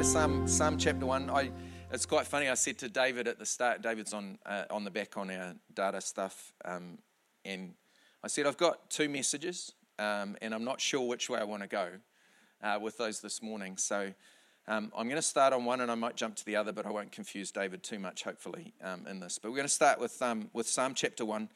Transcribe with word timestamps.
to 0.00 0.06
Psalm, 0.06 0.48
Psalm 0.48 0.78
chapter 0.78 1.04
1. 1.04 1.28
I, 1.28 1.50
it's 1.92 2.06
quite 2.06 2.26
funny. 2.26 2.48
I 2.48 2.54
said 2.54 2.78
to 2.78 2.88
David 2.88 3.28
at 3.28 3.38
the 3.38 3.44
start, 3.44 3.82
David's 3.82 4.14
on, 4.14 4.38
uh, 4.46 4.64
on 4.70 4.82
the 4.84 4.90
back 4.90 5.18
on 5.18 5.30
our 5.30 5.54
data 5.74 6.00
stuff, 6.00 6.54
um, 6.64 6.96
and 7.44 7.74
I 8.24 8.28
said, 8.28 8.46
I've 8.46 8.56
got 8.56 8.88
two 8.88 9.10
messages, 9.10 9.72
um, 9.98 10.38
and 10.40 10.54
I'm 10.54 10.64
not 10.64 10.80
sure 10.80 11.06
which 11.06 11.28
way 11.28 11.38
I 11.38 11.44
want 11.44 11.60
to 11.64 11.68
go 11.68 11.90
uh, 12.62 12.78
with 12.80 12.96
those 12.96 13.20
this 13.20 13.42
morning. 13.42 13.76
So 13.76 14.14
um, 14.66 14.90
I'm 14.96 15.04
going 15.04 15.16
to 15.16 15.22
start 15.22 15.52
on 15.52 15.66
one, 15.66 15.82
and 15.82 15.90
I 15.90 15.96
might 15.96 16.16
jump 16.16 16.34
to 16.36 16.46
the 16.46 16.56
other, 16.56 16.72
but 16.72 16.86
I 16.86 16.90
won't 16.90 17.12
confuse 17.12 17.50
David 17.50 17.82
too 17.82 17.98
much, 17.98 18.22
hopefully, 18.22 18.72
um, 18.82 19.06
in 19.06 19.20
this. 19.20 19.38
But 19.38 19.50
we're 19.50 19.56
going 19.56 19.68
to 19.68 19.74
start 19.74 20.00
with, 20.00 20.22
um, 20.22 20.48
with 20.54 20.66
Psalm 20.66 20.94
chapter 20.94 21.26
1. 21.26 21.46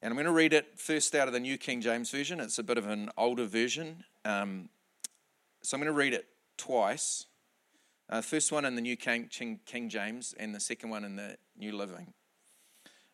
And 0.00 0.10
I'm 0.10 0.16
going 0.16 0.24
to 0.24 0.32
read 0.32 0.54
it 0.54 0.78
first 0.78 1.14
out 1.14 1.28
of 1.28 1.34
the 1.34 1.40
New 1.40 1.58
King 1.58 1.82
James 1.82 2.10
Version. 2.10 2.40
It's 2.40 2.58
a 2.58 2.62
bit 2.62 2.78
of 2.78 2.86
an 2.86 3.10
older 3.18 3.44
version. 3.44 4.04
Um, 4.24 4.70
so 5.62 5.76
I'm 5.76 5.80
going 5.80 5.92
to 5.92 5.98
read 5.98 6.14
it 6.14 6.26
twice. 6.56 7.26
Uh, 8.08 8.20
first 8.20 8.50
one 8.50 8.64
in 8.64 8.74
the 8.74 8.80
New 8.80 8.96
King, 8.96 9.28
King, 9.28 9.88
James, 9.88 10.34
and 10.38 10.54
the 10.54 10.60
second 10.60 10.90
one 10.90 11.04
in 11.04 11.16
the 11.16 11.36
New 11.56 11.72
Living. 11.72 12.12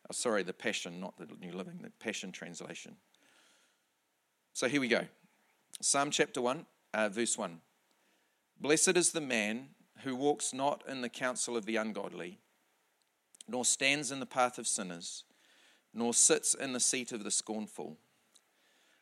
Oh, 0.09 0.13
sorry, 0.13 0.43
the 0.43 0.53
Passion, 0.53 0.99
not 0.99 1.17
the 1.17 1.27
New 1.39 1.51
Living, 1.51 1.79
the 1.83 1.91
Passion 1.99 2.31
translation. 2.31 2.95
So 4.53 4.67
here 4.67 4.81
we 4.81 4.87
go. 4.87 5.01
Psalm 5.81 6.09
chapter 6.09 6.41
1, 6.41 6.65
uh, 6.93 7.09
verse 7.09 7.37
1. 7.37 7.59
Blessed 8.59 8.97
is 8.97 9.11
the 9.11 9.21
man 9.21 9.67
who 10.03 10.15
walks 10.15 10.53
not 10.53 10.83
in 10.87 11.01
the 11.01 11.09
counsel 11.09 11.57
of 11.57 11.65
the 11.65 11.75
ungodly, 11.75 12.39
nor 13.47 13.65
stands 13.65 14.11
in 14.11 14.19
the 14.19 14.25
path 14.25 14.57
of 14.57 14.67
sinners, 14.67 15.25
nor 15.93 16.13
sits 16.13 16.53
in 16.53 16.73
the 16.73 16.79
seat 16.79 17.11
of 17.11 17.23
the 17.23 17.31
scornful. 17.31 17.97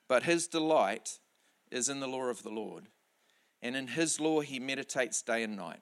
But 0.07 0.23
his 0.23 0.47
delight 0.47 1.19
is 1.71 1.87
in 1.87 1.99
the 1.99 2.07
law 2.07 2.25
of 2.25 2.43
the 2.43 2.49
Lord 2.49 2.87
and 3.65 3.75
in 3.75 3.87
his 3.87 4.19
law 4.19 4.41
he 4.41 4.59
meditates 4.59 5.23
day 5.23 5.41
and 5.41 5.55
night. 5.55 5.79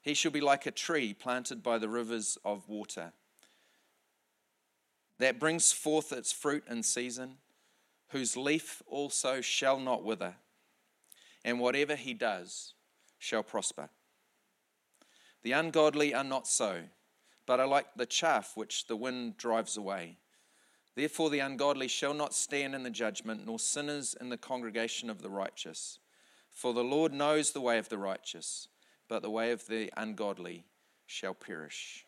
He 0.00 0.14
shall 0.14 0.30
be 0.30 0.40
like 0.40 0.64
a 0.64 0.70
tree 0.70 1.12
planted 1.12 1.62
by 1.62 1.76
the 1.76 1.90
rivers 1.90 2.38
of 2.42 2.70
water 2.70 3.12
that 5.18 5.38
brings 5.38 5.72
forth 5.72 6.10
its 6.10 6.32
fruit 6.32 6.64
in 6.70 6.82
season, 6.82 7.36
whose 8.08 8.34
leaf 8.34 8.82
also 8.86 9.42
shall 9.42 9.78
not 9.78 10.02
wither, 10.02 10.36
and 11.44 11.60
whatever 11.60 11.96
he 11.96 12.14
does 12.14 12.72
shall 13.18 13.42
prosper. 13.42 13.90
The 15.42 15.52
ungodly 15.52 16.14
are 16.14 16.24
not 16.24 16.48
so, 16.48 16.84
but 17.44 17.60
are 17.60 17.66
like 17.66 17.88
the 17.94 18.06
chaff 18.06 18.56
which 18.56 18.86
the 18.86 18.96
wind 18.96 19.36
drives 19.36 19.76
away. 19.76 20.16
Therefore, 20.94 21.28
the 21.28 21.40
ungodly 21.40 21.88
shall 21.88 22.14
not 22.14 22.32
stand 22.32 22.74
in 22.74 22.84
the 22.84 22.90
judgment, 22.90 23.44
nor 23.44 23.58
sinners 23.58 24.16
in 24.18 24.30
the 24.30 24.38
congregation 24.38 25.10
of 25.10 25.20
the 25.20 25.28
righteous. 25.28 25.98
For 26.52 26.74
the 26.74 26.84
Lord 26.84 27.12
knows 27.12 27.52
the 27.52 27.60
way 27.60 27.78
of 27.78 27.88
the 27.88 27.98
righteous, 27.98 28.68
but 29.08 29.22
the 29.22 29.30
way 29.30 29.52
of 29.52 29.66
the 29.66 29.90
ungodly 29.96 30.64
shall 31.06 31.34
perish. 31.34 32.06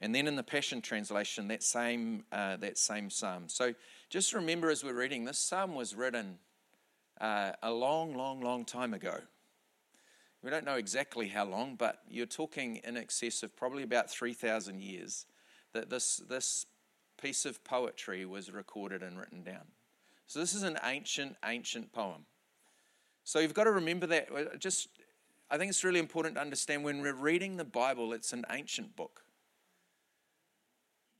And 0.00 0.14
then 0.14 0.26
in 0.26 0.36
the 0.36 0.42
Passion 0.42 0.80
Translation, 0.80 1.48
that 1.48 1.62
same, 1.62 2.24
uh, 2.30 2.56
that 2.56 2.78
same 2.78 3.10
psalm. 3.10 3.48
So 3.48 3.74
just 4.10 4.32
remember 4.32 4.70
as 4.70 4.84
we're 4.84 4.94
reading, 4.94 5.24
this 5.24 5.38
psalm 5.38 5.74
was 5.74 5.94
written 5.94 6.38
uh, 7.20 7.52
a 7.62 7.70
long, 7.70 8.14
long, 8.16 8.40
long 8.40 8.64
time 8.64 8.94
ago. 8.94 9.18
We 10.42 10.50
don't 10.50 10.64
know 10.64 10.76
exactly 10.76 11.28
how 11.28 11.46
long, 11.46 11.74
but 11.74 12.00
you're 12.08 12.26
talking 12.26 12.80
in 12.84 12.96
excess 12.96 13.42
of 13.42 13.56
probably 13.56 13.82
about 13.82 14.08
3,000 14.08 14.80
years 14.80 15.26
that 15.72 15.90
this, 15.90 16.18
this 16.28 16.66
piece 17.20 17.44
of 17.44 17.64
poetry 17.64 18.24
was 18.24 18.52
recorded 18.52 19.02
and 19.02 19.18
written 19.18 19.42
down. 19.42 19.66
So 20.28 20.38
this 20.38 20.54
is 20.54 20.62
an 20.62 20.78
ancient, 20.84 21.36
ancient 21.44 21.92
poem. 21.92 22.24
So 23.28 23.40
you've 23.40 23.52
got 23.52 23.64
to 23.64 23.72
remember 23.72 24.06
that. 24.06 24.28
Uh, 24.34 24.56
just, 24.56 24.88
I 25.50 25.58
think 25.58 25.68
it's 25.68 25.84
really 25.84 25.98
important 25.98 26.36
to 26.36 26.40
understand 26.40 26.82
when 26.82 27.02
we're 27.02 27.12
reading 27.12 27.58
the 27.58 27.64
Bible, 27.64 28.14
it's 28.14 28.32
an 28.32 28.46
ancient 28.50 28.96
book. 28.96 29.20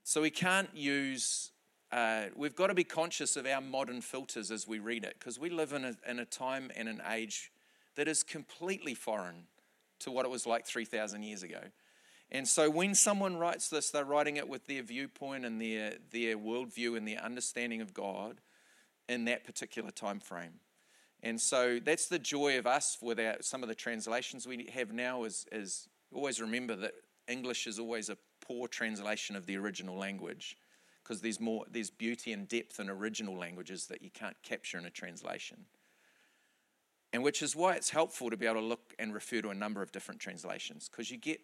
So 0.03 0.23
we 0.23 0.31
can't 0.31 0.75
use, 0.75 1.51
uh, 1.91 2.23
we've 2.35 2.55
got 2.55 2.65
to 2.65 2.73
be 2.73 2.83
conscious 2.83 3.35
of 3.35 3.45
our 3.45 3.61
modern 3.61 4.01
filters 4.01 4.49
as 4.49 4.67
we 4.67 4.79
read 4.79 5.03
it, 5.03 5.17
because 5.19 5.37
we 5.37 5.51
live 5.51 5.71
in 5.71 5.85
a, 5.85 5.95
in 6.09 6.17
a 6.17 6.25
time 6.25 6.71
and 6.75 6.89
an 6.89 6.99
age 7.11 7.51
that 7.93 8.07
is 8.07 8.23
completely 8.23 8.95
foreign 8.95 9.43
to 9.99 10.09
what 10.09 10.25
it 10.25 10.31
was 10.31 10.47
like 10.47 10.65
3,000 10.65 11.21
years 11.21 11.43
ago. 11.43 11.61
And 12.31 12.47
so 12.47 12.71
when 12.71 12.95
someone 12.95 13.37
writes 13.37 13.69
this, 13.69 13.91
they're 13.91 14.03
writing 14.03 14.37
it 14.37 14.49
with 14.49 14.65
their 14.65 14.81
viewpoint 14.81 15.45
and 15.45 15.61
their, 15.61 15.93
their 16.09 16.39
worldview 16.39 16.97
and 16.97 17.07
their 17.07 17.19
understanding 17.19 17.81
of 17.81 17.93
God 17.93 18.41
in 19.07 19.25
that 19.25 19.45
particular 19.45 19.91
time 19.91 20.19
frame. 20.19 20.53
And 21.21 21.39
so 21.39 21.79
that's 21.83 22.07
the 22.07 22.19
joy 22.19 22.57
of 22.57 22.65
us 22.65 22.97
with 23.01 23.19
our, 23.19 23.37
some 23.41 23.61
of 23.61 23.69
the 23.69 23.75
translations 23.75 24.47
we 24.47 24.69
have 24.73 24.93
now 24.93 25.23
is, 25.25 25.45
is 25.51 25.89
always 26.13 26.39
remember 26.39 26.75
that 26.77 26.93
English 27.27 27.67
is 27.67 27.77
always 27.77 28.09
a 28.09 28.17
poor 28.41 28.67
translation 28.67 29.35
of 29.35 29.45
the 29.45 29.57
original 29.57 29.97
language 29.97 30.57
because 31.03 31.21
there's 31.21 31.39
more 31.39 31.65
there's 31.69 31.89
beauty 31.89 32.33
and 32.33 32.47
depth 32.47 32.79
in 32.79 32.89
original 32.89 33.37
languages 33.37 33.87
that 33.87 34.01
you 34.01 34.09
can't 34.11 34.35
capture 34.43 34.77
in 34.77 34.85
a 34.85 34.89
translation. 34.89 35.65
And 37.11 37.23
which 37.23 37.41
is 37.41 37.55
why 37.55 37.73
it's 37.73 37.89
helpful 37.89 38.29
to 38.29 38.37
be 38.37 38.45
able 38.45 38.61
to 38.61 38.67
look 38.67 38.93
and 38.99 39.13
refer 39.13 39.41
to 39.41 39.49
a 39.49 39.55
number 39.55 39.81
of 39.81 39.91
different 39.91 40.21
translations 40.21 40.87
because 40.89 41.09
you 41.09 41.17
get 41.17 41.41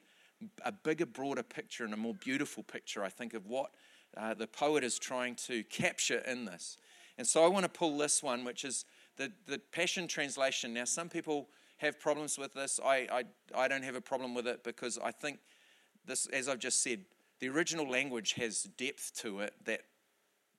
a 0.63 0.71
bigger, 0.71 1.05
broader 1.05 1.43
picture 1.43 1.83
and 1.83 1.93
a 1.93 1.97
more 1.97 2.13
beautiful 2.13 2.61
picture, 2.63 3.03
I 3.03 3.09
think, 3.09 3.33
of 3.33 3.47
what 3.47 3.71
uh, 4.15 4.33
the 4.33 4.47
poet 4.47 4.83
is 4.83 4.99
trying 4.99 5.35
to 5.47 5.63
capture 5.63 6.19
in 6.19 6.45
this. 6.45 6.77
And 7.17 7.25
so 7.25 7.43
I 7.43 7.47
want 7.47 7.63
to 7.63 7.69
pull 7.69 7.97
this 7.97 8.21
one, 8.21 8.43
which 8.43 8.63
is 8.65 8.85
the, 9.17 9.31
the 9.47 9.59
Passion 9.71 10.07
Translation. 10.07 10.73
Now, 10.73 10.85
some 10.85 11.09
people 11.09 11.49
have 11.77 11.99
problems 11.99 12.37
with 12.37 12.53
this. 12.53 12.79
I, 12.83 13.07
I, 13.11 13.23
I 13.55 13.67
don't 13.67 13.83
have 13.83 13.95
a 13.95 14.01
problem 14.01 14.33
with 14.33 14.47
it 14.47 14.63
because 14.63 14.97
I 15.03 15.11
think 15.11 15.39
this, 16.05 16.27
as 16.27 16.47
I've 16.47 16.59
just 16.59 16.81
said, 16.83 17.01
the 17.39 17.49
original 17.49 17.89
language 17.89 18.33
has 18.33 18.63
depth 18.63 19.13
to 19.21 19.41
it 19.41 19.53
that 19.65 19.81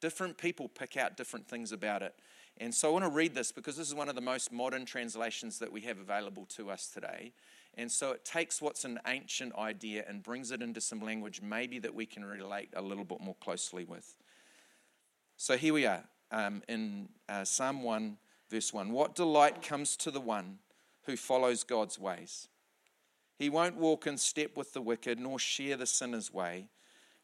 different 0.00 0.36
people 0.36 0.68
pick 0.68 0.96
out 0.96 1.16
different 1.16 1.48
things 1.48 1.72
about 1.72 2.02
it. 2.02 2.14
And 2.58 2.74
so 2.74 2.88
I 2.88 2.92
want 2.92 3.04
to 3.04 3.10
read 3.10 3.34
this 3.34 3.52
because 3.52 3.76
this 3.76 3.88
is 3.88 3.94
one 3.94 4.08
of 4.08 4.14
the 4.14 4.20
most 4.20 4.50
modern 4.52 4.84
translations 4.84 5.58
that 5.58 5.70
we 5.70 5.82
have 5.82 5.98
available 5.98 6.46
to 6.56 6.70
us 6.70 6.88
today. 6.88 7.32
And 7.74 7.92
so 7.92 8.12
it 8.12 8.24
takes 8.24 8.62
what's 8.62 8.84
an 8.84 8.98
ancient 9.06 9.54
idea 9.56 10.04
and 10.08 10.22
brings 10.22 10.50
it 10.50 10.62
into 10.62 10.80
some 10.80 11.00
language 11.00 11.42
maybe 11.42 11.78
that 11.80 11.94
we 11.94 12.06
can 12.06 12.24
relate 12.24 12.70
a 12.74 12.80
little 12.80 13.04
bit 13.04 13.20
more 13.20 13.36
closely 13.40 13.84
with. 13.84 14.16
So 15.36 15.58
here 15.58 15.74
we 15.74 15.84
are 15.84 16.04
um, 16.30 16.62
in 16.68 17.10
uh, 17.28 17.44
Psalm 17.44 17.82
1, 17.82 18.16
Verse 18.50 18.72
1 18.72 18.90
What 18.90 19.14
delight 19.14 19.62
comes 19.62 19.96
to 19.98 20.10
the 20.10 20.20
one 20.20 20.58
who 21.04 21.16
follows 21.16 21.64
God's 21.64 21.98
ways? 21.98 22.48
He 23.38 23.50
won't 23.50 23.76
walk 23.76 24.06
in 24.06 24.16
step 24.16 24.56
with 24.56 24.72
the 24.72 24.80
wicked, 24.80 25.20
nor 25.20 25.38
share 25.38 25.76
the 25.76 25.86
sinner's 25.86 26.32
way, 26.32 26.68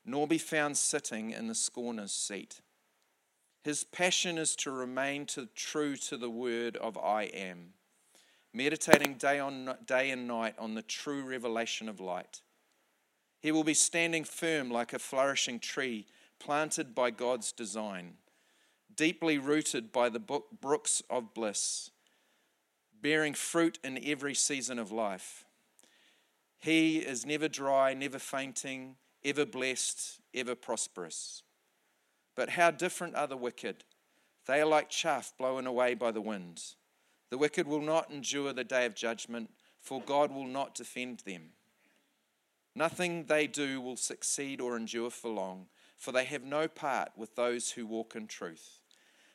nor 0.04 0.26
be 0.26 0.38
found 0.38 0.76
sitting 0.76 1.30
in 1.30 1.48
the 1.48 1.54
scorner's 1.54 2.12
seat. 2.12 2.60
His 3.62 3.84
passion 3.84 4.38
is 4.38 4.56
to 4.56 4.70
remain 4.70 5.24
to, 5.26 5.48
true 5.54 5.96
to 5.96 6.16
the 6.16 6.28
word 6.28 6.76
of 6.76 6.98
I 6.98 7.24
am, 7.24 7.74
meditating 8.52 9.14
day, 9.14 9.38
on, 9.38 9.74
day 9.86 10.10
and 10.10 10.26
night 10.26 10.56
on 10.58 10.74
the 10.74 10.82
true 10.82 11.22
revelation 11.22 11.88
of 11.88 12.00
light. 12.00 12.42
He 13.40 13.52
will 13.52 13.64
be 13.64 13.74
standing 13.74 14.24
firm 14.24 14.70
like 14.70 14.92
a 14.92 14.98
flourishing 14.98 15.60
tree 15.60 16.06
planted 16.38 16.94
by 16.94 17.10
God's 17.10 17.52
design 17.52 18.14
deeply 18.96 19.38
rooted 19.38 19.92
by 19.92 20.08
the 20.08 20.20
brooks 20.60 21.02
of 21.08 21.34
bliss, 21.34 21.90
bearing 23.00 23.34
fruit 23.34 23.78
in 23.82 23.98
every 24.04 24.34
season 24.34 24.78
of 24.78 24.92
life. 24.92 25.44
He 26.58 26.98
is 26.98 27.26
never 27.26 27.48
dry, 27.48 27.94
never 27.94 28.18
fainting, 28.18 28.96
ever 29.24 29.44
blessed, 29.44 30.20
ever 30.34 30.54
prosperous. 30.54 31.42
But 32.36 32.50
how 32.50 32.70
different 32.70 33.16
are 33.16 33.26
the 33.26 33.36
wicked? 33.36 33.84
They 34.46 34.60
are 34.60 34.66
like 34.66 34.88
chaff 34.88 35.32
blown 35.38 35.66
away 35.66 35.94
by 35.94 36.10
the 36.10 36.20
wind. 36.20 36.62
The 37.30 37.38
wicked 37.38 37.66
will 37.66 37.80
not 37.80 38.10
endure 38.10 38.52
the 38.52 38.64
day 38.64 38.86
of 38.86 38.94
judgment, 38.94 39.50
for 39.80 40.00
God 40.00 40.30
will 40.30 40.46
not 40.46 40.74
defend 40.74 41.20
them. 41.20 41.50
Nothing 42.74 43.24
they 43.24 43.46
do 43.46 43.80
will 43.80 43.96
succeed 43.96 44.60
or 44.60 44.76
endure 44.76 45.10
for 45.10 45.30
long, 45.30 45.66
for 45.96 46.12
they 46.12 46.24
have 46.24 46.44
no 46.44 46.68
part 46.68 47.10
with 47.16 47.36
those 47.36 47.72
who 47.72 47.86
walk 47.86 48.14
in 48.16 48.26
truth. 48.26 48.81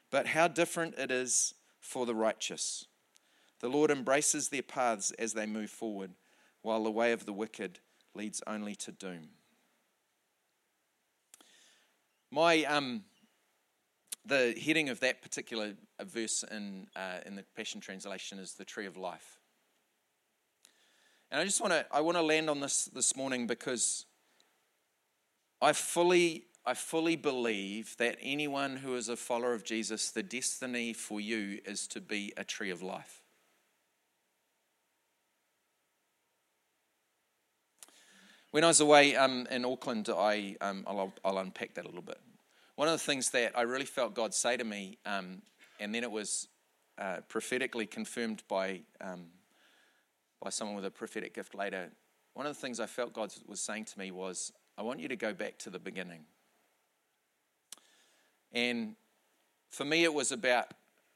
But 0.10 0.28
how 0.28 0.48
different 0.48 0.96
it 0.98 1.12
is 1.12 1.54
for 1.80 2.06
the 2.06 2.16
righteous. 2.16 2.86
The 3.60 3.70
Lord 3.70 3.92
embraces 3.92 4.50
their 4.50 4.62
paths 4.62 5.12
as 5.12 5.34
they 5.34 5.46
move 5.46 5.70
forward, 5.70 6.12
while 6.62 6.84
the 6.84 6.92
way 6.92 7.12
of 7.12 7.26
the 7.26 7.34
wicked 7.34 7.80
leads 8.14 8.42
only 8.48 8.76
to 8.76 8.92
doom. 8.92 9.30
My 12.30 12.64
um, 12.66 13.04
the 14.26 14.54
heading 14.62 14.90
of 14.90 15.00
that 15.00 15.22
particular 15.22 15.74
verse 16.04 16.44
in 16.52 16.88
uh, 16.96 17.20
in 17.26 17.36
the 17.36 17.44
Passion 17.56 17.80
Translation 17.80 18.38
is 18.38 18.54
the 18.54 18.66
tree 18.66 18.86
of 18.86 18.98
life, 18.98 19.40
and 21.32 21.40
I 21.40 21.46
just 21.46 21.62
want 21.62 21.74
to 21.74 21.86
I 21.92 22.02
want 22.02 22.18
to 22.18 22.22
land 22.22 22.50
on 22.50 22.60
this 22.60 22.86
this 22.86 23.16
morning 23.16 23.48
because 23.48 24.06
I 25.62 25.74
fully 25.74 26.46
I 26.68 26.74
fully 26.74 27.16
believe 27.16 27.96
that 27.96 28.18
anyone 28.22 28.76
who 28.76 28.96
is 28.96 29.08
a 29.08 29.16
follower 29.16 29.54
of 29.54 29.64
Jesus, 29.64 30.12
the 30.12 30.22
destiny 30.22 30.92
for 30.92 31.22
you 31.22 31.62
is 31.66 31.88
to 31.88 32.02
be 32.02 32.34
a 32.36 32.44
tree 32.44 32.72
of 32.72 32.82
life. 32.82 33.22
When 38.52 38.66
I 38.66 38.68
was 38.68 38.82
away 38.82 39.16
um, 39.16 39.48
in 39.50 39.64
Auckland, 39.64 40.10
I, 40.10 40.58
um, 40.60 40.84
I'll, 40.86 41.14
I'll, 41.24 41.38
unpack 41.38 41.74
that 41.76 41.86
a 41.86 41.88
little 41.88 42.02
bit. 42.02 42.20
One 42.76 42.90
of 42.90 42.94
the 42.94 43.06
things 43.06 43.30
that 43.30 43.58
I 43.58 43.62
really 43.62 43.86
felt 43.86 44.14
God 44.14 44.34
say 44.34 44.58
to 44.58 44.66
me, 44.66 44.98
um, 45.06 45.42
and 45.80 45.96
then 45.96 46.04
it 46.04 46.12
was 46.12 46.50
uh, 46.98 47.18
prophetically 47.30 47.86
confirmed 47.86 48.44
by, 48.50 48.82
um, 49.00 49.28
by 50.42 50.50
someone 50.50 50.76
with 50.76 50.86
a 50.86 50.92
prophetic 50.92 51.34
gift 51.34 51.56
later, 51.56 51.92
one 52.34 52.46
of 52.46 52.54
the 52.54 52.60
things 52.60 52.82
I 52.82 52.88
felt 52.88 53.14
God 53.14 53.34
was 53.48 53.62
saying 53.62 53.86
to 53.86 54.00
me 54.00 54.12
was, 54.12 54.52
I 54.78 54.82
want 54.82 55.00
you 55.00 55.08
to 55.08 55.16
go 55.16 55.34
back 55.34 55.58
to 55.60 55.70
the 55.70 55.80
beginning. 55.80 56.26
And 58.58 58.96
for 59.70 59.86
me, 59.86 60.04
it 60.04 60.12
was 60.12 60.32
about 60.32 60.74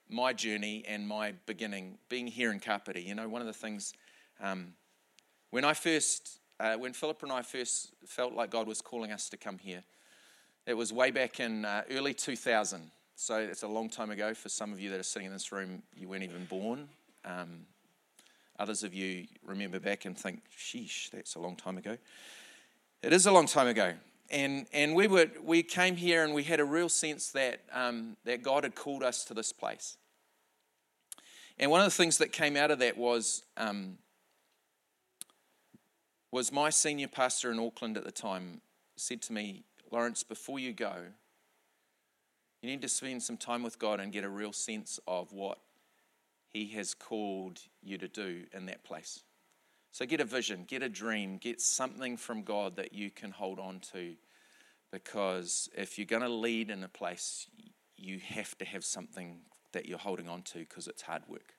my 0.07 0.31
journey 0.31 0.83
and 0.88 1.07
my 1.07 1.33
beginning, 1.47 1.97
being 2.07 2.27
here 2.27 2.51
in 2.51 2.59
Kapiti. 2.59 3.01
You 3.01 3.15
know, 3.15 3.27
one 3.27 3.41
of 3.41 3.47
the 3.47 3.53
things, 3.53 3.93
um, 4.39 4.75
when 5.49 5.65
I 5.65 5.73
first, 5.73 6.38
uh, 6.59 6.75
when 6.75 6.93
Philip 6.93 7.23
and 7.23 7.31
I 7.31 7.41
first 7.41 7.93
felt 8.05 8.33
like 8.33 8.51
God 8.51 8.67
was 8.67 8.79
calling 8.79 9.11
us 9.11 9.27
to 9.29 9.38
come 9.38 9.57
here, 9.57 9.83
it 10.67 10.75
was 10.75 10.93
way 10.93 11.09
back 11.09 11.39
in 11.39 11.65
uh, 11.65 11.81
early 11.89 12.13
2000. 12.13 12.91
So 13.15 13.38
it's 13.38 13.63
a 13.63 13.67
long 13.67 13.89
time 13.89 14.11
ago. 14.11 14.35
For 14.35 14.49
some 14.49 14.71
of 14.71 14.79
you 14.79 14.91
that 14.91 14.99
are 14.99 15.03
sitting 15.03 15.25
in 15.25 15.33
this 15.33 15.51
room, 15.51 15.81
you 15.95 16.07
weren't 16.07 16.23
even 16.23 16.45
born. 16.45 16.89
Um, 17.25 17.65
others 18.59 18.83
of 18.83 18.93
you 18.93 19.25
remember 19.43 19.79
back 19.79 20.05
and 20.05 20.15
think, 20.15 20.43
sheesh, 20.55 21.09
that's 21.09 21.33
a 21.33 21.39
long 21.39 21.55
time 21.55 21.79
ago. 21.79 21.97
It 23.01 23.13
is 23.13 23.25
a 23.25 23.31
long 23.31 23.47
time 23.47 23.67
ago 23.67 23.95
and 24.31 24.66
and 24.74 24.95
we 24.95 25.07
were 25.07 25.28
we 25.44 25.62
came 25.62 25.95
here 25.95 26.24
and 26.24 26.33
we 26.33 26.44
had 26.44 26.60
a 26.60 26.66
real 26.66 26.89
sense 26.89 27.31
that 27.31 27.62
um, 27.72 28.18
that 28.24 28.42
God 28.42 28.63
had 28.63 28.75
called 28.75 29.04
us 29.04 29.25
to 29.25 29.33
this 29.33 29.51
place. 29.51 29.98
And 31.60 31.69
one 31.69 31.81
of 31.81 31.86
the 31.86 31.92
things 31.92 32.18
that 32.18 32.31
came 32.31 32.57
out 32.57 32.72
of 32.72 32.80
that 32.80 32.98
was 32.98 33.44
um, 33.57 33.98
was 36.31 36.51
my 36.51 36.69
senior 36.69 37.07
pastor 37.07 37.51
in 37.51 37.60
Auckland 37.60 37.98
at 37.98 38.06
the 38.06 38.12
time 38.12 38.62
said 38.95 39.22
to 39.24 39.33
me, 39.33 39.63
Lawrence, 39.92 40.24
before 40.24 40.60
you 40.60 40.74
go, 40.74 40.94
you 42.62 42.69
need 42.69 42.81
to 42.81 42.89
spend 42.89 43.22
some 43.22 43.38
time 43.38 43.63
with 43.63 43.80
God 43.80 44.00
and 44.00 44.12
get 44.12 44.24
a 44.24 44.30
real 44.30 44.54
sense 44.54 45.00
of 45.07 45.34
what 45.34 45.60
He 46.48 46.68
has 46.69 46.94
called 46.94 47.60
you 47.84 47.98
to 47.98 48.07
do 48.07 48.44
in 48.54 48.66
that 48.68 48.84
place. 48.84 49.24
So 49.91 50.05
get 50.05 50.21
a 50.21 50.25
vision, 50.25 50.65
get 50.67 50.81
a 50.81 50.89
dream, 50.89 51.38
get 51.38 51.59
something 51.59 52.15
from 52.15 52.43
God 52.43 52.77
that 52.77 52.93
you 52.93 53.11
can 53.11 53.31
hold 53.31 53.59
on 53.59 53.81
to. 53.91 54.15
Because 54.91 55.69
if 55.75 55.97
you're 55.97 56.05
going 56.05 56.21
to 56.21 56.29
lead 56.29 56.69
in 56.69 56.83
a 56.83 56.88
place, 56.88 57.47
you 57.97 58.19
have 58.19 58.57
to 58.57 58.65
have 58.65 58.85
something 58.85 59.39
that 59.73 59.85
you're 59.85 59.97
holding 59.97 60.27
on 60.27 60.41
to 60.43 60.59
because 60.59 60.88
it's 60.88 61.01
hard 61.01 61.23
work. 61.27 61.53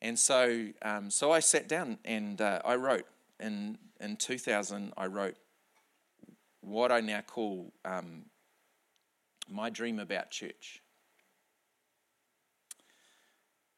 And 0.00 0.18
so, 0.18 0.68
um, 0.82 1.10
so 1.10 1.32
I 1.32 1.40
sat 1.40 1.68
down 1.68 1.98
and 2.04 2.40
uh, 2.40 2.60
I 2.64 2.76
wrote 2.76 3.06
in 3.40 3.78
in 4.00 4.16
2000. 4.16 4.92
I 4.96 5.06
wrote 5.06 5.36
what 6.60 6.92
I 6.92 7.00
now 7.00 7.22
call 7.22 7.72
um, 7.84 8.26
my 9.48 9.70
dream 9.70 9.98
about 9.98 10.30
church. 10.30 10.82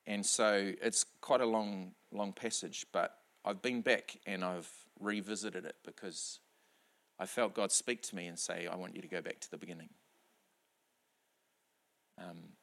And 0.08 0.24
so 0.24 0.72
it's 0.80 1.04
quite 1.20 1.42
a 1.42 1.46
long 1.46 1.92
long 2.10 2.32
passage, 2.32 2.86
but 2.92 3.18
I've 3.44 3.60
been 3.60 3.82
back 3.82 4.18
and 4.26 4.42
I've 4.42 4.70
revisited 4.98 5.66
it 5.66 5.76
because 5.84 6.40
I 7.18 7.26
felt 7.26 7.54
God 7.54 7.70
speak 7.70 8.00
to 8.02 8.16
me 8.16 8.26
and 8.26 8.38
say, 8.38 8.66
I 8.66 8.74
want 8.74 8.96
you 8.96 9.02
to 9.02 9.08
go 9.08 9.20
back 9.20 9.38
to 9.40 9.50
the 9.50 9.58
beginning. 9.58 9.90
Um, 12.16 12.54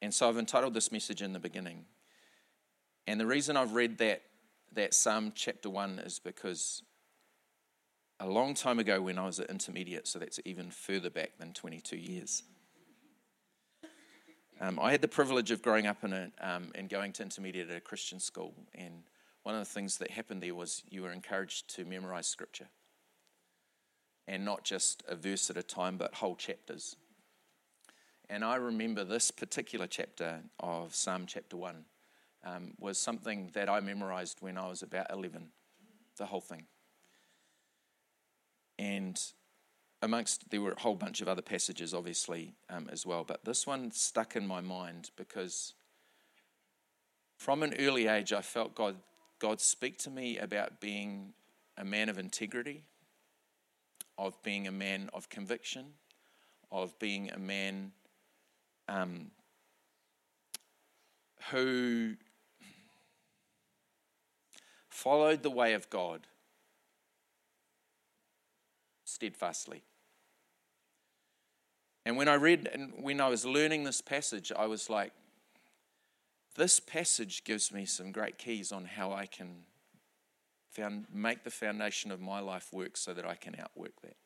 and 0.00 0.14
so 0.14 0.26
I've 0.26 0.38
entitled 0.38 0.72
this 0.72 0.90
message 0.90 1.20
in 1.20 1.34
the 1.34 1.38
beginning. 1.38 1.84
And 3.06 3.20
the 3.20 3.26
reason 3.26 3.58
I've 3.58 3.74
read 3.74 3.98
that, 3.98 4.22
that 4.72 4.94
Psalm 4.94 5.32
chapter 5.34 5.68
1 5.68 5.98
is 5.98 6.18
because 6.18 6.82
a 8.18 8.26
long 8.26 8.54
time 8.54 8.78
ago 8.78 9.02
when 9.02 9.18
I 9.18 9.26
was 9.26 9.40
at 9.40 9.50
intermediate, 9.50 10.08
so 10.08 10.18
that's 10.18 10.40
even 10.46 10.70
further 10.70 11.10
back 11.10 11.32
than 11.38 11.52
22 11.52 11.98
years, 11.98 12.44
um, 14.64 14.78
I 14.80 14.92
had 14.92 15.02
the 15.02 15.08
privilege 15.08 15.50
of 15.50 15.60
growing 15.60 15.86
up 15.86 16.04
in 16.04 16.12
a, 16.14 16.30
um, 16.40 16.72
and 16.74 16.88
going 16.88 17.12
to 17.14 17.22
intermediate 17.22 17.68
at 17.68 17.76
a 17.76 17.80
Christian 17.80 18.18
school. 18.18 18.54
And 18.74 19.02
one 19.42 19.54
of 19.54 19.60
the 19.60 19.70
things 19.70 19.98
that 19.98 20.10
happened 20.10 20.42
there 20.42 20.54
was 20.54 20.82
you 20.88 21.02
were 21.02 21.12
encouraged 21.12 21.68
to 21.74 21.84
memorize 21.84 22.26
scripture. 22.26 22.68
And 24.26 24.42
not 24.42 24.64
just 24.64 25.02
a 25.06 25.16
verse 25.16 25.50
at 25.50 25.58
a 25.58 25.62
time, 25.62 25.98
but 25.98 26.14
whole 26.14 26.34
chapters. 26.34 26.96
And 28.30 28.42
I 28.42 28.54
remember 28.54 29.04
this 29.04 29.30
particular 29.30 29.86
chapter 29.86 30.40
of 30.58 30.94
Psalm 30.94 31.26
chapter 31.26 31.58
1 31.58 31.84
um, 32.44 32.72
was 32.80 32.96
something 32.96 33.50
that 33.52 33.68
I 33.68 33.80
memorized 33.80 34.38
when 34.40 34.56
I 34.56 34.68
was 34.68 34.82
about 34.82 35.10
11, 35.10 35.48
the 36.16 36.24
whole 36.24 36.40
thing. 36.40 36.64
And 38.78 39.20
amongst 40.04 40.50
there 40.50 40.60
were 40.60 40.72
a 40.72 40.80
whole 40.80 40.94
bunch 40.94 41.22
of 41.22 41.28
other 41.28 41.42
passages, 41.42 41.94
obviously, 41.94 42.52
um, 42.68 42.88
as 42.92 43.06
well, 43.06 43.24
but 43.24 43.44
this 43.44 43.66
one 43.66 43.90
stuck 43.90 44.36
in 44.36 44.46
my 44.46 44.60
mind 44.60 45.10
because 45.16 45.72
from 47.38 47.62
an 47.62 47.74
early 47.78 48.06
age 48.06 48.32
I 48.32 48.42
felt 48.42 48.74
God 48.74 48.96
God 49.38 49.60
speak 49.60 49.98
to 49.98 50.10
me 50.10 50.38
about 50.38 50.80
being 50.80 51.32
a 51.76 51.84
man 51.84 52.08
of 52.08 52.18
integrity, 52.18 52.84
of 54.16 54.40
being 54.42 54.66
a 54.66 54.72
man 54.72 55.10
of 55.12 55.28
conviction, 55.28 55.86
of 56.70 56.98
being 56.98 57.30
a 57.30 57.38
man 57.38 57.92
um, 58.88 59.30
who 61.50 62.14
followed 64.88 65.42
the 65.42 65.50
way 65.50 65.74
of 65.74 65.90
God 65.90 66.26
steadfastly. 69.04 69.82
And 72.06 72.16
when 72.16 72.28
I 72.28 72.34
read 72.34 72.68
and 72.72 72.92
when 73.00 73.20
I 73.20 73.28
was 73.28 73.44
learning 73.44 73.84
this 73.84 74.00
passage, 74.00 74.52
I 74.56 74.66
was 74.66 74.90
like, 74.90 75.12
this 76.56 76.78
passage 76.78 77.44
gives 77.44 77.72
me 77.72 77.84
some 77.84 78.12
great 78.12 78.38
keys 78.38 78.72
on 78.72 78.84
how 78.84 79.12
I 79.12 79.26
can 79.26 79.64
found, 80.70 81.06
make 81.12 81.44
the 81.44 81.50
foundation 81.50 82.10
of 82.10 82.20
my 82.20 82.40
life 82.40 82.72
work 82.72 82.96
so 82.96 83.14
that 83.14 83.24
I 83.24 83.34
can 83.34 83.56
outwork 83.58 84.00
that. 84.02 84.16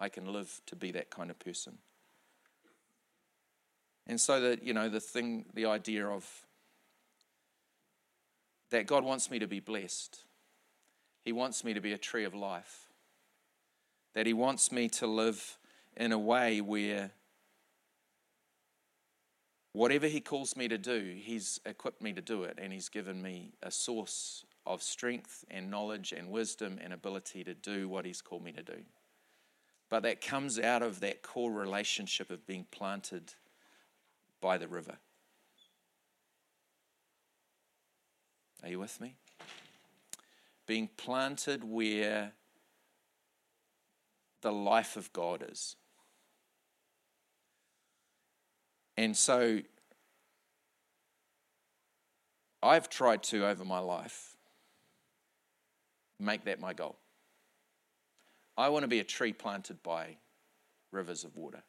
I 0.00 0.08
can 0.08 0.32
live 0.32 0.60
to 0.66 0.76
be 0.76 0.92
that 0.92 1.10
kind 1.10 1.30
of 1.30 1.38
person. 1.38 1.78
And 4.06 4.20
so 4.20 4.40
that, 4.40 4.62
you 4.62 4.72
know, 4.72 4.88
the 4.88 5.00
thing, 5.00 5.44
the 5.54 5.66
idea 5.66 6.06
of 6.06 6.26
that 8.70 8.86
God 8.86 9.04
wants 9.04 9.30
me 9.30 9.38
to 9.38 9.46
be 9.46 9.60
blessed. 9.60 10.24
He 11.24 11.32
wants 11.32 11.64
me 11.64 11.74
to 11.74 11.80
be 11.80 11.92
a 11.92 11.98
tree 11.98 12.24
of 12.24 12.34
life. 12.34 12.86
That 14.14 14.26
He 14.26 14.32
wants 14.32 14.72
me 14.72 14.88
to 14.90 15.06
live 15.06 15.57
in 15.98 16.12
a 16.12 16.18
way 16.18 16.60
where 16.60 17.10
whatever 19.72 20.06
He 20.06 20.20
calls 20.20 20.56
me 20.56 20.68
to 20.68 20.78
do, 20.78 21.14
He's 21.18 21.60
equipped 21.66 22.00
me 22.00 22.12
to 22.14 22.22
do 22.22 22.44
it, 22.44 22.58
and 22.62 22.72
He's 22.72 22.88
given 22.88 23.20
me 23.20 23.52
a 23.62 23.70
source 23.70 24.46
of 24.64 24.82
strength 24.82 25.44
and 25.50 25.70
knowledge 25.70 26.12
and 26.12 26.30
wisdom 26.30 26.78
and 26.82 26.92
ability 26.92 27.44
to 27.44 27.52
do 27.52 27.88
what 27.88 28.06
He's 28.06 28.22
called 28.22 28.44
me 28.44 28.52
to 28.52 28.62
do. 28.62 28.78
But 29.90 30.04
that 30.04 30.20
comes 30.20 30.58
out 30.58 30.82
of 30.82 31.00
that 31.00 31.22
core 31.22 31.52
relationship 31.52 32.30
of 32.30 32.46
being 32.46 32.66
planted 32.70 33.34
by 34.40 34.56
the 34.56 34.68
river. 34.68 34.98
Are 38.62 38.68
you 38.68 38.78
with 38.78 39.00
me? 39.00 39.16
Being 40.66 40.88
planted 40.96 41.64
where 41.64 42.32
the 44.42 44.52
life 44.52 44.96
of 44.96 45.12
God 45.12 45.44
is. 45.48 45.76
And 48.98 49.16
so 49.16 49.60
I've 52.60 52.88
tried 52.88 53.22
to, 53.24 53.46
over 53.46 53.64
my 53.64 53.78
life, 53.78 54.36
make 56.18 56.46
that 56.46 56.58
my 56.58 56.72
goal. 56.72 56.96
I 58.56 58.70
want 58.70 58.82
to 58.82 58.88
be 58.88 58.98
a 58.98 59.04
tree 59.04 59.32
planted 59.32 59.84
by 59.84 60.16
rivers 60.90 61.22
of 61.22 61.36
water. 61.36 61.62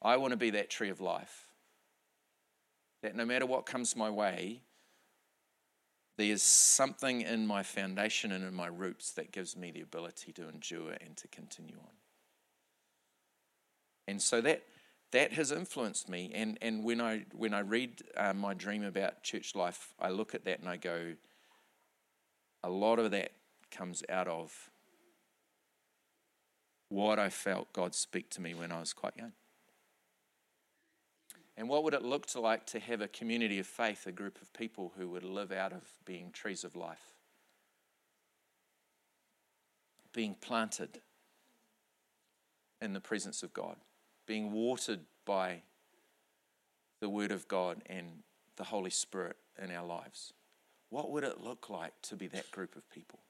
I 0.00 0.16
want 0.16 0.30
to 0.30 0.38
be 0.38 0.48
that 0.52 0.70
tree 0.70 0.88
of 0.88 1.02
life. 1.02 1.46
That 3.02 3.14
no 3.14 3.26
matter 3.26 3.44
what 3.44 3.66
comes 3.66 3.94
my 3.94 4.08
way, 4.08 4.62
there's 6.16 6.42
something 6.42 7.20
in 7.20 7.46
my 7.46 7.62
foundation 7.62 8.32
and 8.32 8.42
in 8.42 8.54
my 8.54 8.68
roots 8.68 9.12
that 9.12 9.30
gives 9.30 9.58
me 9.58 9.72
the 9.72 9.82
ability 9.82 10.32
to 10.32 10.48
endure 10.48 10.92
and 11.04 11.14
to 11.18 11.28
continue 11.28 11.76
on. 11.76 11.92
And 14.08 14.22
so 14.22 14.40
that 14.40 14.62
that 15.12 15.32
has 15.32 15.52
influenced 15.52 16.08
me. 16.08 16.30
And, 16.34 16.58
and 16.60 16.84
when, 16.84 17.00
I, 17.00 17.24
when 17.32 17.54
I 17.54 17.60
read 17.60 18.02
uh, 18.16 18.32
my 18.32 18.54
dream 18.54 18.84
about 18.84 19.22
church 19.22 19.54
life, 19.54 19.94
I 20.00 20.10
look 20.10 20.34
at 20.34 20.44
that 20.44 20.60
and 20.60 20.68
I 20.68 20.76
go, 20.76 21.14
a 22.62 22.70
lot 22.70 22.98
of 22.98 23.10
that 23.12 23.32
comes 23.70 24.02
out 24.08 24.28
of 24.28 24.70
what 26.88 27.18
I 27.18 27.30
felt 27.30 27.72
God 27.72 27.94
speak 27.94 28.30
to 28.30 28.40
me 28.40 28.54
when 28.54 28.72
I 28.72 28.80
was 28.80 28.92
quite 28.92 29.16
young. 29.16 29.32
And 31.56 31.68
what 31.68 31.84
would 31.84 31.94
it 31.94 32.02
look 32.02 32.26
to 32.26 32.40
like 32.40 32.66
to 32.66 32.80
have 32.80 33.00
a 33.00 33.08
community 33.08 33.58
of 33.58 33.66
faith, 33.66 34.06
a 34.06 34.12
group 34.12 34.40
of 34.42 34.52
people 34.52 34.92
who 34.98 35.08
would 35.08 35.24
live 35.24 35.52
out 35.52 35.72
of 35.72 35.82
being 36.04 36.30
trees 36.32 36.64
of 36.64 36.76
life? 36.76 37.16
being 40.16 40.34
planted 40.40 41.02
in 42.80 42.94
the 42.94 43.00
presence 43.00 43.42
of 43.42 43.52
God, 43.52 43.76
being 44.26 44.52
watered 44.52 45.00
by 45.24 45.62
the 47.00 47.08
Word 47.08 47.30
of 47.30 47.46
God 47.48 47.82
and 47.86 48.22
the 48.56 48.64
Holy 48.64 48.90
Spirit 48.90 49.36
in 49.62 49.70
our 49.70 49.86
lives. 49.86 50.32
What 50.90 51.10
would 51.10 51.24
it 51.24 51.40
look 51.42 51.68
like 51.68 51.92
to 52.02 52.16
be 52.16 52.26
that 52.28 52.50
group 52.50 52.76
of 52.76 52.88
people? 52.90 53.20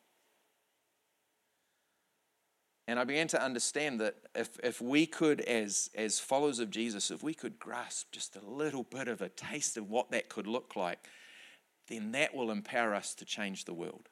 And 2.89 3.01
I 3.01 3.05
began 3.05 3.27
to 3.29 3.43
understand 3.43 4.01
that 4.01 4.15
if, 4.35 4.51
if 4.63 4.81
we 4.81 5.07
could, 5.07 5.41
as, 5.41 5.91
as 5.97 6.21
followers 6.21 6.61
of 6.61 6.71
Jesus, 6.71 7.11
if 7.11 7.23
we 7.23 7.35
could 7.35 7.59
grasp 7.59 8.13
just 8.13 8.37
a 8.37 8.47
little 8.47 8.85
bit 8.85 9.09
of 9.09 9.21
a 9.23 9.29
taste 9.29 9.77
of 9.77 9.91
what 9.91 10.13
that 10.13 10.29
could 10.29 10.47
look 10.47 10.77
like, 10.77 11.01
then 11.89 12.13
that 12.13 12.35
will 12.35 12.51
empower 12.51 12.95
us 12.95 13.15
to 13.15 13.25
change 13.25 13.65
the 13.65 13.75
world. 13.75 14.09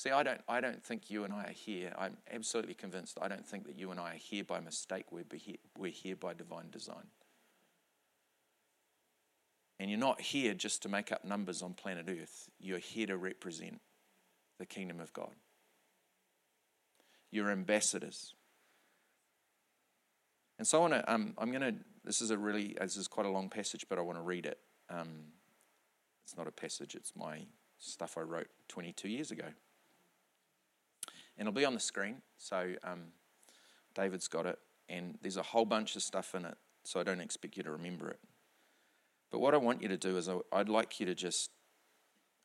See, 0.00 0.08
I 0.08 0.22
don't, 0.22 0.40
I 0.48 0.62
don't 0.62 0.82
think 0.82 1.10
you 1.10 1.24
and 1.24 1.34
I 1.34 1.44
are 1.44 1.52
here. 1.52 1.92
I'm 1.98 2.16
absolutely 2.32 2.72
convinced. 2.72 3.18
I 3.20 3.28
don't 3.28 3.46
think 3.46 3.66
that 3.66 3.78
you 3.78 3.90
and 3.90 4.00
I 4.00 4.12
are 4.12 4.16
here 4.16 4.44
by 4.44 4.58
mistake. 4.58 5.12
We're, 5.12 5.24
here, 5.34 5.56
we're 5.76 5.90
here 5.90 6.16
by 6.16 6.32
divine 6.32 6.70
design. 6.70 7.08
And 9.78 9.90
you're 9.90 10.00
not 10.00 10.22
here 10.22 10.54
just 10.54 10.80
to 10.84 10.88
make 10.88 11.12
up 11.12 11.22
numbers 11.22 11.60
on 11.60 11.74
planet 11.74 12.06
Earth. 12.08 12.48
You're 12.58 12.78
here 12.78 13.08
to 13.08 13.18
represent 13.18 13.78
the 14.58 14.64
kingdom 14.64 15.00
of 15.00 15.12
God. 15.12 15.34
You're 17.30 17.50
ambassadors. 17.50 18.32
And 20.58 20.66
so 20.66 20.78
I 20.78 20.80
want 20.80 20.94
to, 20.94 21.12
um, 21.12 21.34
I'm 21.36 21.50
going 21.50 21.74
to, 21.74 21.74
this 22.04 22.22
is 22.22 22.30
a 22.30 22.38
really, 22.38 22.74
this 22.80 22.96
is 22.96 23.06
quite 23.06 23.26
a 23.26 23.30
long 23.30 23.50
passage, 23.50 23.84
but 23.86 23.98
I 23.98 24.00
want 24.00 24.16
to 24.16 24.22
read 24.22 24.46
it. 24.46 24.60
Um, 24.88 25.24
it's 26.24 26.38
not 26.38 26.46
a 26.46 26.52
passage, 26.52 26.94
it's 26.94 27.12
my 27.14 27.40
stuff 27.76 28.16
I 28.16 28.22
wrote 28.22 28.48
22 28.68 29.06
years 29.06 29.30
ago 29.30 29.44
and 31.40 31.48
it'll 31.48 31.56
be 31.56 31.64
on 31.64 31.72
the 31.72 31.80
screen. 31.80 32.16
So 32.36 32.74
um, 32.84 33.00
David's 33.94 34.28
got 34.28 34.44
it, 34.44 34.58
and 34.90 35.18
there's 35.22 35.38
a 35.38 35.42
whole 35.42 35.64
bunch 35.64 35.96
of 35.96 36.02
stuff 36.02 36.34
in 36.34 36.44
it, 36.44 36.56
so 36.84 37.00
I 37.00 37.02
don't 37.02 37.20
expect 37.20 37.56
you 37.56 37.62
to 37.62 37.70
remember 37.72 38.10
it. 38.10 38.20
But 39.32 39.38
what 39.38 39.54
I 39.54 39.56
want 39.56 39.80
you 39.80 39.88
to 39.88 39.96
do 39.96 40.18
is 40.18 40.28
I'd 40.52 40.68
like 40.68 41.00
you 41.00 41.06
to 41.06 41.14
just, 41.14 41.50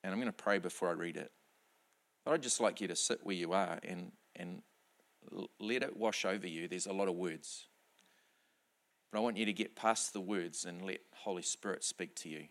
and 0.01 0.13
I'm 0.13 0.19
going 0.19 0.31
to 0.31 0.33
pray 0.33 0.59
before 0.59 0.87
I 0.87 0.93
read 0.93 1.17
it, 1.17 1.31
but 2.23 2.33
I'd 2.33 2.41
just 2.41 2.61
like 2.61 2.79
you 2.79 2.87
to 2.87 2.95
sit 2.95 3.19
where 3.23 3.35
you 3.35 3.51
are 3.51 3.79
and, 3.83 4.13
and 4.33 4.61
let 5.59 5.83
it 5.83 5.97
wash 5.97 6.23
over 6.23 6.47
you. 6.47 6.69
There's 6.69 6.87
a 6.87 6.93
lot 6.93 7.09
of 7.09 7.15
words. 7.15 7.67
But 9.11 9.17
I 9.17 9.21
want 9.21 9.35
you 9.35 9.45
to 9.45 9.53
get 9.53 9.75
past 9.75 10.13
the 10.13 10.21
words 10.21 10.63
and 10.63 10.85
let 10.85 11.01
Holy 11.13 11.41
Spirit 11.41 11.83
speak 11.83 12.15
to 12.17 12.29
you. 12.29 12.45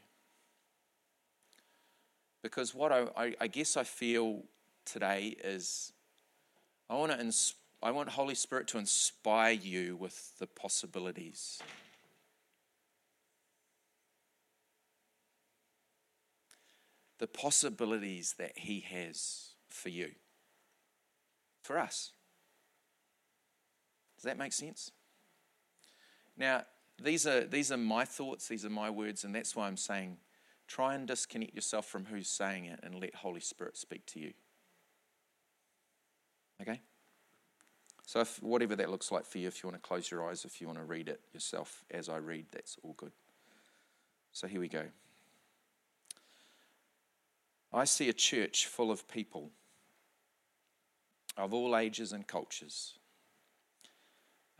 Because 2.42 2.74
what 2.74 2.92
I, 2.92 3.06
I, 3.16 3.34
I 3.40 3.46
guess 3.46 3.78
I 3.78 3.84
feel 3.84 4.42
today 4.84 5.34
is 5.42 5.93
I 6.88 6.94
want, 6.96 7.12
to 7.12 7.20
ins- 7.20 7.54
I 7.82 7.90
want 7.90 8.10
Holy 8.10 8.34
Spirit 8.34 8.68
to 8.68 8.78
inspire 8.78 9.52
you 9.52 9.96
with 9.96 10.38
the 10.38 10.46
possibilities. 10.46 11.60
The 17.18 17.26
possibilities 17.26 18.34
that 18.38 18.58
He 18.58 18.80
has 18.80 19.54
for 19.68 19.88
you, 19.88 20.10
for 21.62 21.78
us. 21.78 22.12
Does 24.16 24.24
that 24.24 24.38
make 24.38 24.52
sense? 24.52 24.90
Now, 26.36 26.64
these 27.02 27.26
are, 27.26 27.44
these 27.44 27.72
are 27.72 27.76
my 27.76 28.04
thoughts, 28.04 28.48
these 28.48 28.64
are 28.64 28.70
my 28.70 28.90
words, 28.90 29.24
and 29.24 29.34
that's 29.34 29.56
why 29.56 29.66
I'm 29.66 29.76
saying 29.76 30.18
try 30.66 30.94
and 30.94 31.06
disconnect 31.06 31.54
yourself 31.54 31.86
from 31.86 32.06
who's 32.06 32.28
saying 32.28 32.66
it 32.66 32.80
and 32.82 32.94
let 32.94 33.14
Holy 33.16 33.40
Spirit 33.40 33.76
speak 33.76 34.06
to 34.06 34.20
you. 34.20 34.32
Okay? 36.60 36.80
So, 38.06 38.20
if, 38.20 38.42
whatever 38.42 38.76
that 38.76 38.90
looks 38.90 39.10
like 39.10 39.24
for 39.24 39.38
you, 39.38 39.48
if 39.48 39.62
you 39.62 39.68
want 39.68 39.82
to 39.82 39.86
close 39.86 40.10
your 40.10 40.28
eyes, 40.28 40.44
if 40.44 40.60
you 40.60 40.66
want 40.66 40.78
to 40.78 40.84
read 40.84 41.08
it 41.08 41.20
yourself 41.32 41.84
as 41.90 42.08
I 42.08 42.18
read, 42.18 42.46
that's 42.52 42.76
all 42.82 42.94
good. 42.96 43.12
So, 44.32 44.46
here 44.46 44.60
we 44.60 44.68
go. 44.68 44.84
I 47.72 47.84
see 47.84 48.08
a 48.08 48.12
church 48.12 48.66
full 48.66 48.90
of 48.90 49.08
people 49.08 49.50
of 51.36 51.52
all 51.52 51.76
ages 51.76 52.12
and 52.12 52.26
cultures. 52.26 52.94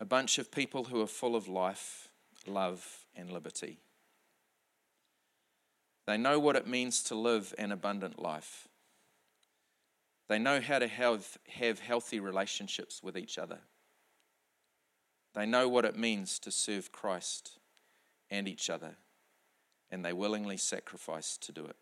A 0.00 0.04
bunch 0.04 0.38
of 0.38 0.50
people 0.50 0.84
who 0.84 1.00
are 1.00 1.06
full 1.06 1.36
of 1.36 1.46
life, 1.46 2.08
love, 2.46 3.04
and 3.14 3.30
liberty. 3.30 3.78
They 6.06 6.16
know 6.16 6.38
what 6.38 6.56
it 6.56 6.66
means 6.66 7.02
to 7.04 7.14
live 7.14 7.54
an 7.56 7.72
abundant 7.72 8.20
life. 8.20 8.68
They 10.28 10.38
know 10.38 10.61
how 10.61 10.78
to 10.78 10.88
have, 10.88 11.37
have 11.49 11.81
healthy 11.81 12.21
relationships 12.21 13.02
with 13.02 13.16
each 13.16 13.38
other. 13.38 13.61
They 15.35 15.47
know 15.47 15.69
what 15.69 15.85
it 15.85 15.99
means 15.99 16.38
to 16.40 16.50
serve 16.50 16.93
Christ 16.93 17.59
and 18.31 18.49
each 18.49 18.71
other, 18.71 18.97
and 19.90 20.04
they 20.04 20.12
willingly 20.12 20.57
sacrifice 20.57 21.37
to 21.38 21.52
do 21.52 21.66
it. 21.66 21.76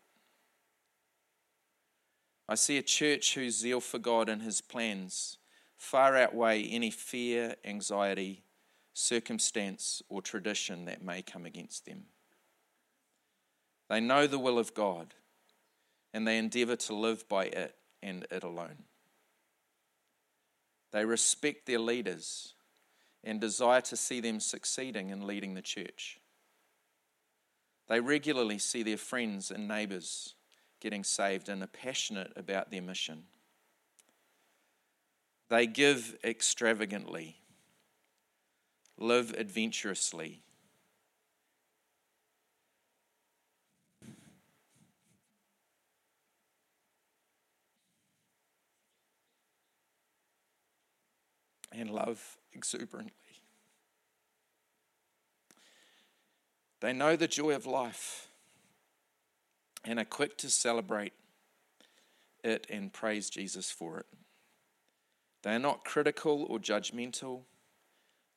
I 2.49 2.55
see 2.55 2.77
a 2.77 2.83
church 2.83 3.35
whose 3.35 3.57
zeal 3.57 3.79
for 3.79 3.99
God 3.99 4.27
and 4.27 4.41
his 4.41 4.59
plans 4.59 5.37
far 5.77 6.17
outweigh 6.17 6.63
any 6.63 6.91
fear, 6.91 7.55
anxiety, 7.63 8.43
circumstance, 8.93 10.01
or 10.09 10.21
tradition 10.21 10.85
that 10.85 11.03
may 11.03 11.21
come 11.21 11.45
against 11.45 11.85
them. 11.85 12.05
They 13.89 14.01
know 14.01 14.27
the 14.27 14.39
will 14.39 14.59
of 14.59 14.73
God 14.73 15.13
and 16.13 16.27
they 16.27 16.37
endeavor 16.37 16.75
to 16.75 16.95
live 16.95 17.27
by 17.27 17.45
it 17.45 17.75
and 18.03 18.27
it 18.29 18.43
alone. 18.43 18.83
They 20.91 21.05
respect 21.05 21.65
their 21.65 21.79
leaders 21.79 22.53
and 23.23 23.39
desire 23.41 23.81
to 23.81 23.97
see 23.97 24.19
them 24.19 24.39
succeeding 24.39 25.09
in 25.09 25.25
leading 25.25 25.55
the 25.55 25.61
church. 25.61 26.19
They 27.87 27.99
regularly 27.99 28.59
see 28.59 28.83
their 28.83 28.97
friends 28.97 29.49
and 29.49 29.67
neighbours 29.67 30.35
getting 30.79 31.03
saved 31.03 31.49
and 31.49 31.63
are 31.63 31.67
passionate 31.67 32.31
about 32.35 32.69
their 32.69 32.81
mission. 32.81 33.23
They 35.49 35.65
give 35.65 36.15
extravagantly, 36.23 37.37
live 38.97 39.33
adventurously, 39.37 40.42
and 51.73 51.89
love 51.89 52.37
exuberantly. 52.53 53.11
They 56.79 56.93
know 56.93 57.15
the 57.15 57.27
joy 57.27 57.55
of 57.55 57.65
life 57.65 58.27
and 59.85 59.99
are 59.99 60.05
quick 60.05 60.37
to 60.39 60.49
celebrate 60.49 61.13
it 62.43 62.67
and 62.69 62.91
praise 62.91 63.29
Jesus 63.29 63.71
for 63.71 63.99
it. 63.99 64.05
They 65.43 65.55
are 65.55 65.59
not 65.59 65.85
critical 65.85 66.45
or 66.49 66.59
judgmental. 66.59 67.41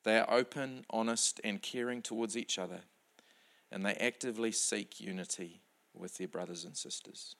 They 0.03 0.17
are 0.17 0.31
open, 0.31 0.85
honest, 0.89 1.41
and 1.43 1.61
caring 1.61 2.01
towards 2.01 2.37
each 2.37 2.57
other, 2.57 2.81
and 3.71 3.85
they 3.85 3.93
actively 3.95 4.51
seek 4.51 4.99
unity 4.99 5.61
with 5.93 6.17
their 6.17 6.27
brothers 6.27 6.63
and 6.63 6.77
sisters. 6.77 7.35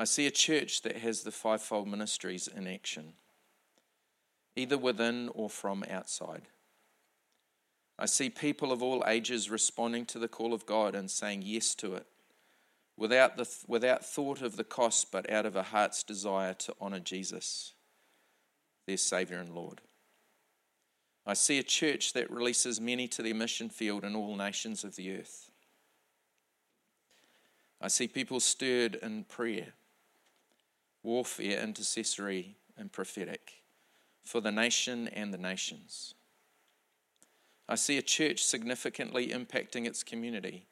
I 0.00 0.04
see 0.04 0.26
a 0.26 0.30
church 0.30 0.80
that 0.80 0.96
has 0.96 1.24
the 1.24 1.30
fivefold 1.30 1.86
ministries 1.86 2.48
in 2.48 2.66
action, 2.66 3.12
either 4.56 4.78
within 4.78 5.28
or 5.34 5.50
from 5.50 5.84
outside. 5.90 6.48
I 7.98 8.06
see 8.06 8.30
people 8.30 8.72
of 8.72 8.82
all 8.82 9.04
ages 9.06 9.50
responding 9.50 10.06
to 10.06 10.18
the 10.18 10.26
call 10.26 10.54
of 10.54 10.64
God 10.64 10.94
and 10.94 11.10
saying 11.10 11.42
yes 11.44 11.74
to 11.74 11.96
it, 11.96 12.06
without, 12.96 13.36
the, 13.36 13.46
without 13.68 14.02
thought 14.02 14.40
of 14.40 14.56
the 14.56 14.64
cost, 14.64 15.12
but 15.12 15.30
out 15.30 15.44
of 15.44 15.54
a 15.54 15.64
heart's 15.64 16.02
desire 16.02 16.54
to 16.54 16.74
honour 16.80 17.00
Jesus, 17.00 17.74
their 18.86 18.96
Saviour 18.96 19.38
and 19.38 19.54
Lord. 19.54 19.82
I 21.26 21.34
see 21.34 21.58
a 21.58 21.62
church 21.62 22.14
that 22.14 22.30
releases 22.30 22.80
many 22.80 23.06
to 23.08 23.22
their 23.22 23.34
mission 23.34 23.68
field 23.68 24.04
in 24.04 24.16
all 24.16 24.34
nations 24.34 24.82
of 24.82 24.96
the 24.96 25.14
earth. 25.14 25.50
I 27.82 27.88
see 27.88 28.08
people 28.08 28.40
stirred 28.40 28.94
in 28.94 29.24
prayer 29.24 29.74
warfare, 31.02 31.60
intercessory, 31.60 32.56
and 32.76 32.92
prophetic 32.92 33.62
for 34.24 34.40
the 34.40 34.52
nation 34.52 35.08
and 35.08 35.32
the 35.32 35.38
nations. 35.38 36.14
I 37.68 37.76
see 37.76 37.98
a 37.98 38.02
church 38.02 38.44
significantly 38.44 39.28
impacting 39.28 39.86
its 39.86 40.02
community 40.02 40.66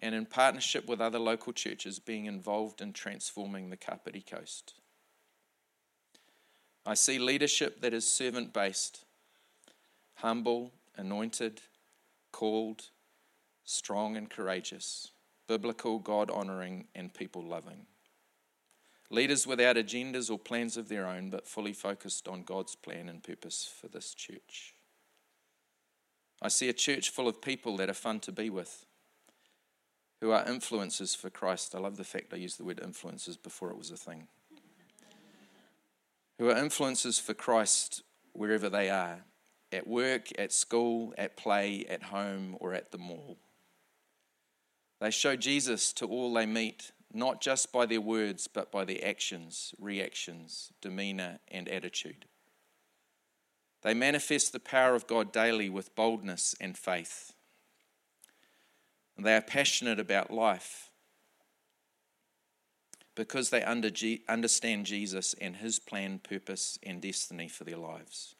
and 0.00 0.14
in 0.14 0.26
partnership 0.26 0.88
with 0.88 1.00
other 1.00 1.18
local 1.18 1.52
churches 1.52 1.98
being 1.98 2.26
involved 2.26 2.80
in 2.80 2.92
transforming 2.92 3.70
the 3.70 3.76
Kapiti 3.76 4.22
Coast. 4.22 4.74
I 6.86 6.94
see 6.94 7.18
leadership 7.18 7.82
that 7.82 7.92
is 7.92 8.06
servant 8.06 8.52
based, 8.52 9.04
humble, 10.14 10.72
anointed, 10.96 11.60
called, 12.32 12.84
strong 13.64 14.16
and 14.16 14.28
courageous, 14.28 15.12
biblical, 15.46 15.98
God 15.98 16.30
honoring, 16.30 16.86
and 16.94 17.12
people 17.12 17.44
loving. 17.44 17.86
Leaders 19.10 19.46
without 19.46 19.76
agendas 19.76 20.30
or 20.30 20.38
plans 20.38 20.76
of 20.76 20.88
their 20.88 21.06
own, 21.06 21.30
but 21.30 21.46
fully 21.46 21.72
focused 21.72 22.28
on 22.28 22.44
God's 22.44 22.76
plan 22.76 23.08
and 23.08 23.22
purpose 23.22 23.68
for 23.80 23.88
this 23.88 24.14
church. 24.14 24.74
I 26.40 26.48
see 26.48 26.68
a 26.68 26.72
church 26.72 27.10
full 27.10 27.28
of 27.28 27.42
people 27.42 27.76
that 27.78 27.90
are 27.90 27.94
fun 27.94 28.20
to 28.20 28.32
be 28.32 28.48
with, 28.48 28.86
who 30.20 30.30
are 30.30 30.44
influencers 30.44 31.16
for 31.16 31.28
Christ. 31.28 31.74
I 31.74 31.78
love 31.78 31.96
the 31.96 32.04
fact 32.04 32.32
I 32.32 32.36
used 32.36 32.58
the 32.58 32.64
word 32.64 32.80
influencers 32.80 33.36
before 33.42 33.70
it 33.70 33.78
was 33.78 33.90
a 33.90 33.96
thing. 33.96 34.28
Who 36.38 36.48
are 36.48 36.54
influencers 36.54 37.20
for 37.20 37.34
Christ 37.34 38.02
wherever 38.32 38.68
they 38.68 38.88
are 38.88 39.24
at 39.72 39.86
work, 39.86 40.28
at 40.38 40.52
school, 40.52 41.14
at 41.16 41.36
play, 41.36 41.84
at 41.88 42.04
home, 42.04 42.56
or 42.60 42.74
at 42.74 42.90
the 42.90 42.98
mall. 42.98 43.38
They 45.00 45.10
show 45.10 45.36
Jesus 45.36 45.92
to 45.94 46.06
all 46.06 46.32
they 46.34 46.46
meet, 46.46 46.92
not 47.12 47.40
just 47.40 47.72
by 47.72 47.86
their 47.86 48.00
words, 48.00 48.46
but 48.48 48.70
by 48.70 48.84
their 48.84 49.04
actions, 49.04 49.74
reactions, 49.78 50.72
demeanor, 50.80 51.38
and 51.48 51.68
attitude. 51.68 52.26
They 53.82 53.94
manifest 53.94 54.52
the 54.52 54.60
power 54.60 54.94
of 54.94 55.06
God 55.06 55.32
daily 55.32 55.68
with 55.68 55.94
boldness 55.94 56.54
and 56.60 56.76
faith. 56.76 57.32
They 59.18 59.34
are 59.36 59.42
passionate 59.42 59.98
about 59.98 60.30
life 60.30 60.90
because 63.14 63.50
they 63.50 63.62
understand 63.64 64.86
Jesus 64.86 65.34
and 65.40 65.56
his 65.56 65.78
plan, 65.78 66.20
purpose, 66.20 66.78
and 66.82 67.02
destiny 67.02 67.48
for 67.48 67.64
their 67.64 67.76
lives. 67.76 68.34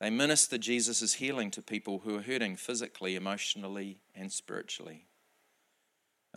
They 0.00 0.10
minister 0.10 0.58
Jesus' 0.58 1.14
healing 1.14 1.50
to 1.50 1.60
people 1.60 2.00
who 2.04 2.16
are 2.16 2.22
hurting 2.22 2.56
physically, 2.56 3.16
emotionally, 3.16 3.98
and 4.14 4.32
spiritually. 4.32 5.06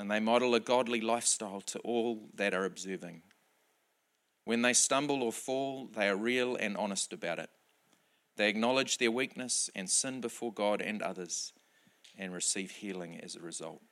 And 0.02 0.10
they 0.10 0.20
model 0.20 0.56
a 0.56 0.60
godly 0.60 1.00
lifestyle 1.00 1.62
to 1.62 1.78
all 1.82 2.32
that 2.34 2.56
are 2.56 2.66
observing. 2.66 3.22
When 4.46 4.64
they 4.64 4.74
stumble 4.74 5.22
or 5.22 5.32
fall, 5.32 5.90
they 5.96 6.10
are 6.10 6.16
real 6.16 6.56
and 6.56 6.76
honest 6.76 7.14
about 7.14 7.38
it. 7.38 7.52
They 8.36 8.50
acknowledge 8.50 8.98
their 8.98 9.12
weakness 9.12 9.70
and 9.76 9.88
sin 9.88 10.20
before 10.20 10.52
God 10.52 10.82
and 10.82 11.04
others 11.04 11.54
and 12.18 12.34
receive 12.34 12.72
healing 12.72 13.20
as 13.22 13.36
a 13.36 13.42
result. 13.42 13.84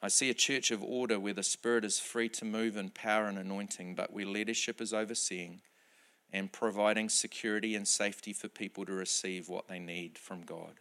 I 0.00 0.06
see 0.06 0.30
a 0.30 0.34
church 0.34 0.70
of 0.70 0.84
order 0.84 1.18
where 1.18 1.34
the 1.34 1.42
Spirit 1.42 1.84
is 1.84 1.98
free 1.98 2.28
to 2.28 2.44
move 2.44 2.76
in 2.76 2.90
power 2.90 3.26
and 3.26 3.36
anointing, 3.36 3.96
but 3.96 4.12
where 4.12 4.26
leadership 4.26 4.80
is 4.80 4.94
overseeing 4.94 5.60
and 6.32 6.52
providing 6.52 7.08
security 7.08 7.74
and 7.74 7.88
safety 7.88 8.32
for 8.32 8.46
people 8.46 8.86
to 8.86 8.92
receive 8.92 9.48
what 9.48 9.66
they 9.66 9.80
need 9.80 10.16
from 10.16 10.42
God. 10.42 10.74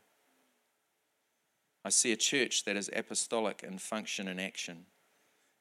I 1.88 1.89
see 1.89 2.12
a 2.12 2.17
church 2.17 2.65
that 2.65 2.75
is 2.75 2.89
apostolic 2.94 3.63
in 3.63 3.77
function 3.77 4.27
and 4.27 4.41
action. 4.41 4.88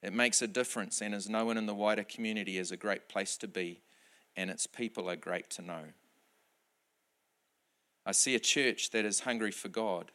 It 0.03 0.13
makes 0.13 0.43
a 0.43 0.49
difference 0.49 1.01
and 1.01 1.15
is 1.15 1.29
known 1.29 1.57
in 1.57 1.67
the 1.67 1.75
wider 1.75 2.03
community 2.03 2.59
as 2.59 2.73
a 2.73 2.77
great 2.77 3.09
place 3.09 3.37
to 3.37 3.47
be, 3.47 3.83
and 4.35 4.51
its 4.51 4.67
people 4.67 5.09
are 5.09 5.15
great 5.15 5.51
to 5.51 5.63
know. 5.63 5.85
I 8.05 8.11
see 8.11 8.35
a 8.35 8.41
church 8.41 8.91
that 8.91 9.05
is 9.05 9.21
hungry 9.21 9.53
for 9.53 9.69
God 9.69 10.11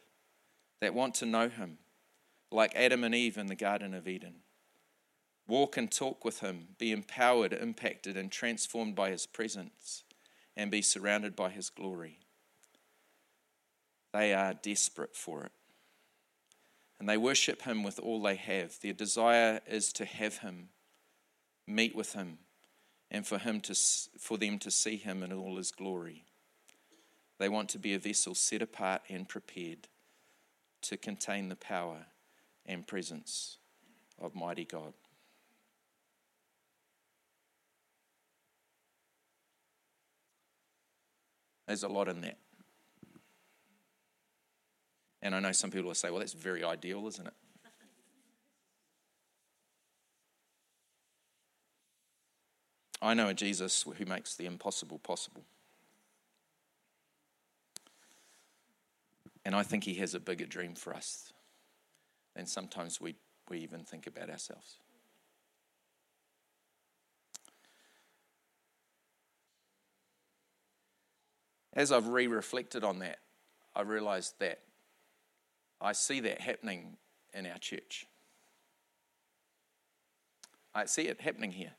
that 0.82 0.92
want 0.92 1.14
to 1.14 1.24
know 1.24 1.48
Him, 1.48 1.78
like 2.50 2.76
Adam 2.76 3.04
and 3.04 3.14
Eve 3.14 3.38
in 3.38 3.46
the 3.46 3.54
Garden 3.54 3.94
of 3.94 4.06
Eden. 4.06 4.34
Walk 5.48 5.78
and 5.78 5.90
talk 5.90 6.26
with 6.26 6.40
Him, 6.40 6.68
be 6.76 6.92
empowered, 6.92 7.54
impacted, 7.54 8.18
and 8.18 8.30
transformed 8.30 8.94
by 8.94 9.08
His 9.08 9.24
presence, 9.24 10.04
and 10.58 10.70
be 10.70 10.82
surrounded 10.82 11.34
by 11.34 11.48
His 11.48 11.70
glory. 11.70 12.18
They 14.12 14.34
are 14.34 14.52
desperate 14.52 15.16
for 15.16 15.44
it. 15.44 15.52
And 17.02 17.08
they 17.08 17.16
worship 17.16 17.62
Him 17.62 17.82
with 17.82 17.98
all 17.98 18.22
they 18.22 18.36
have. 18.36 18.78
Their 18.78 18.92
desire 18.92 19.58
is 19.66 19.92
to 19.94 20.04
have 20.04 20.38
Him, 20.38 20.68
meet 21.66 21.96
with 21.96 22.12
Him, 22.12 22.38
and 23.10 23.26
for, 23.26 23.38
him 23.38 23.60
to, 23.62 23.74
for 24.20 24.38
them 24.38 24.60
to 24.60 24.70
see 24.70 24.98
Him 24.98 25.24
in 25.24 25.32
all 25.32 25.56
His 25.56 25.72
glory. 25.72 26.22
They 27.40 27.48
want 27.48 27.70
to 27.70 27.80
be 27.80 27.94
a 27.94 27.98
vessel 27.98 28.36
set 28.36 28.62
apart 28.62 29.02
and 29.08 29.28
prepared 29.28 29.88
to 30.82 30.96
contain 30.96 31.48
the 31.48 31.56
power 31.56 32.06
and 32.66 32.86
presence 32.86 33.56
of 34.20 34.36
mighty 34.36 34.64
God. 34.64 34.92
There's 41.66 41.82
a 41.82 41.88
lot 41.88 42.06
in 42.06 42.20
that. 42.20 42.38
And 45.22 45.34
I 45.34 45.40
know 45.40 45.52
some 45.52 45.70
people 45.70 45.86
will 45.88 45.94
say, 45.94 46.10
well, 46.10 46.18
that's 46.18 46.32
very 46.32 46.64
ideal, 46.64 47.06
isn't 47.06 47.26
it? 47.26 47.34
I 53.02 53.14
know 53.14 53.28
a 53.28 53.34
Jesus 53.34 53.84
who 53.96 54.04
makes 54.04 54.34
the 54.34 54.46
impossible 54.46 54.98
possible. 54.98 55.44
And 59.44 59.54
I 59.54 59.62
think 59.62 59.84
he 59.84 59.94
has 59.94 60.14
a 60.14 60.20
bigger 60.20 60.46
dream 60.46 60.74
for 60.74 60.94
us 60.94 61.32
than 62.34 62.46
sometimes 62.46 63.00
we, 63.00 63.14
we 63.48 63.58
even 63.58 63.84
think 63.84 64.06
about 64.06 64.30
ourselves. 64.30 64.78
As 71.74 71.90
I've 71.90 72.08
re 72.08 72.26
reflected 72.26 72.84
on 72.84 72.98
that, 72.98 73.18
I 73.74 73.80
realized 73.82 74.34
that 74.40 74.60
I 75.82 75.92
see 75.92 76.20
that 76.20 76.40
happening 76.40 76.96
in 77.34 77.46
our 77.46 77.58
church. 77.58 78.06
I 80.74 80.86
see 80.86 81.08
it 81.08 81.20
happening 81.20 81.50
here. 81.50 81.72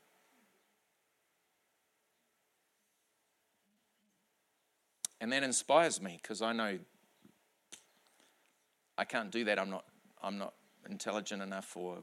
And 5.20 5.32
that 5.32 5.42
inspires 5.42 6.02
me 6.02 6.18
because 6.20 6.42
I 6.42 6.52
know 6.52 6.78
I 8.98 9.04
can't 9.04 9.30
do 9.30 9.44
that. 9.44 9.58
I'm 9.58 9.70
not, 9.70 9.84
I'm 10.22 10.36
not 10.36 10.52
intelligent 10.88 11.42
enough 11.42 11.74
or 11.76 11.98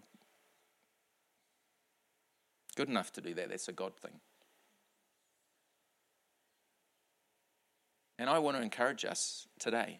good 2.75 2.89
enough 2.89 3.11
to 3.13 3.21
do 3.21 3.35
that. 3.35 3.49
That's 3.49 3.67
a 3.67 3.73
God 3.73 3.95
thing. 3.95 4.19
And 8.17 8.29
I 8.29 8.39
want 8.39 8.57
to 8.57 8.63
encourage 8.63 9.05
us 9.05 9.47
today. 9.59 9.99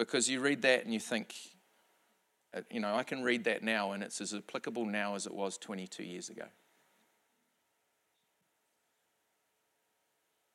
Because 0.00 0.30
you 0.30 0.40
read 0.40 0.62
that 0.62 0.84
and 0.84 0.94
you 0.94 0.98
think, 0.98 1.34
uh, 2.54 2.62
you 2.70 2.80
know, 2.80 2.94
I 2.94 3.02
can 3.02 3.22
read 3.22 3.44
that 3.44 3.62
now 3.62 3.92
and 3.92 4.02
it's 4.02 4.22
as 4.22 4.32
applicable 4.32 4.86
now 4.86 5.14
as 5.14 5.26
it 5.26 5.34
was 5.34 5.58
22 5.58 6.02
years 6.02 6.30
ago. 6.30 6.46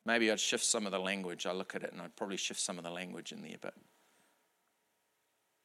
Maybe 0.03 0.31
I'd 0.31 0.39
shift 0.39 0.65
some 0.65 0.87
of 0.87 0.91
the 0.91 0.99
language. 0.99 1.45
I 1.45 1.51
look 1.51 1.75
at 1.75 1.83
it 1.83 1.91
and 1.91 2.01
I'd 2.01 2.15
probably 2.15 2.37
shift 2.37 2.59
some 2.59 2.79
of 2.79 2.83
the 2.83 2.89
language 2.89 3.31
in 3.31 3.43
there, 3.43 3.57
but 3.61 3.75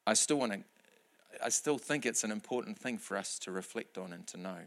I 0.06 0.12
still 0.12 0.38
want 0.38 0.52
to, 0.52 0.60
I 1.42 1.48
still 1.48 1.78
think 1.78 2.04
it's 2.04 2.22
an 2.22 2.30
important 2.30 2.78
thing 2.78 2.98
for 2.98 3.16
us 3.16 3.38
to 3.40 3.50
reflect 3.50 3.96
on 3.96 4.12
and 4.12 4.26
to 4.26 4.36
know. 4.36 4.58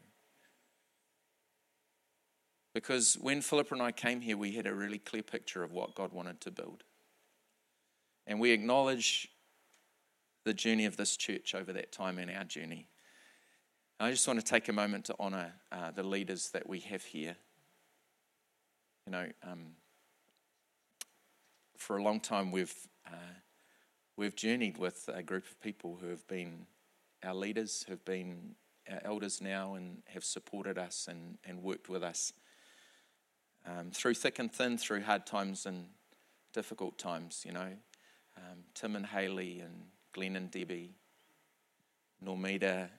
Because 2.74 3.14
when 3.22 3.42
Philippa 3.42 3.76
and 3.76 3.84
I 3.84 3.92
came 3.92 4.22
here, 4.22 4.38
we 4.38 4.54
had 4.54 4.66
a 4.66 4.74
really 4.74 4.98
clear 4.98 5.22
picture 5.22 5.62
of 5.62 5.72
what 5.72 5.94
God 5.94 6.14
wanted 6.14 6.42
to 6.42 6.50
build. 6.50 6.84
And 8.26 8.40
we 8.40 8.52
acknowledge 8.52 9.30
the 10.46 10.54
journey 10.54 10.86
of 10.86 10.98
this 10.98 11.18
church 11.18 11.56
over 11.56 11.74
that 11.74 11.92
time 11.92 12.18
and 12.18 12.32
our 12.32 12.44
journey. 12.44 12.88
I 14.00 14.12
just 14.12 14.28
want 14.28 14.40
to 14.40 14.46
take 14.46 14.68
a 14.68 14.74
moment 14.74 15.06
to 15.06 15.16
honour 15.20 15.54
uh, 15.72 15.92
the 15.92 16.04
leaders 16.04 16.50
that 16.52 16.68
we 16.68 16.80
have 16.82 17.04
here. 17.04 17.36
You 19.06 19.12
know, 19.12 19.28
um, 19.44 19.76
for 21.78 21.98
a 21.98 22.04
long 22.04 22.20
time 22.20 22.52
we've 22.52 22.76
uh, 23.06 23.34
we've 24.16 24.36
journeyed 24.36 24.78
with 24.78 25.10
a 25.14 25.22
group 25.22 25.46
of 25.46 25.60
people 25.62 25.98
who 26.02 26.08
have 26.08 26.26
been 26.28 26.66
our 27.24 27.34
leaders, 27.34 27.86
have 27.88 28.04
been 28.06 28.56
our 28.90 29.02
elders 29.04 29.42
now, 29.42 29.76
and 29.76 30.02
have 30.08 30.24
supported 30.24 30.78
us 30.78 31.08
and, 31.10 31.38
and 31.46 31.62
worked 31.64 31.90
with 31.90 32.04
us 32.04 32.34
um, 33.66 33.92
through 33.92 34.14
thick 34.14 34.40
and 34.40 34.52
thin, 34.52 34.78
through 34.78 35.02
hard 35.02 35.26
times 35.26 35.66
and 35.66 35.88
difficult 36.54 36.98
times, 36.98 37.44
you 37.46 37.52
know. 37.52 37.70
Um, 38.38 38.64
Tim 38.74 38.96
and 38.96 39.06
Haley 39.06 39.60
and 39.60 39.74
Glenn 40.12 40.36
and 40.36 40.50
Debbie, 40.50 40.96
Normita 42.24 42.90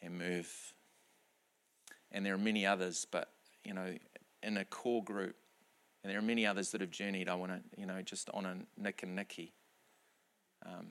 and 0.00 0.18
Merv. 0.18 0.74
And 2.10 2.26
there 2.26 2.34
are 2.34 2.38
many 2.38 2.66
others, 2.66 3.06
but, 3.10 3.30
you 3.64 3.74
know, 3.74 3.96
in 4.42 4.56
a 4.56 4.64
core 4.64 5.02
group, 5.02 5.36
and 6.02 6.10
there 6.10 6.18
are 6.18 6.22
many 6.22 6.44
others 6.44 6.72
that 6.72 6.80
have 6.80 6.90
journeyed. 6.90 7.28
I 7.28 7.34
want 7.34 7.52
to, 7.52 7.80
you 7.80 7.86
know, 7.86 8.02
just 8.02 8.28
honour 8.30 8.56
Nick 8.76 9.02
and 9.02 9.14
Nikki, 9.14 9.52
um, 10.66 10.88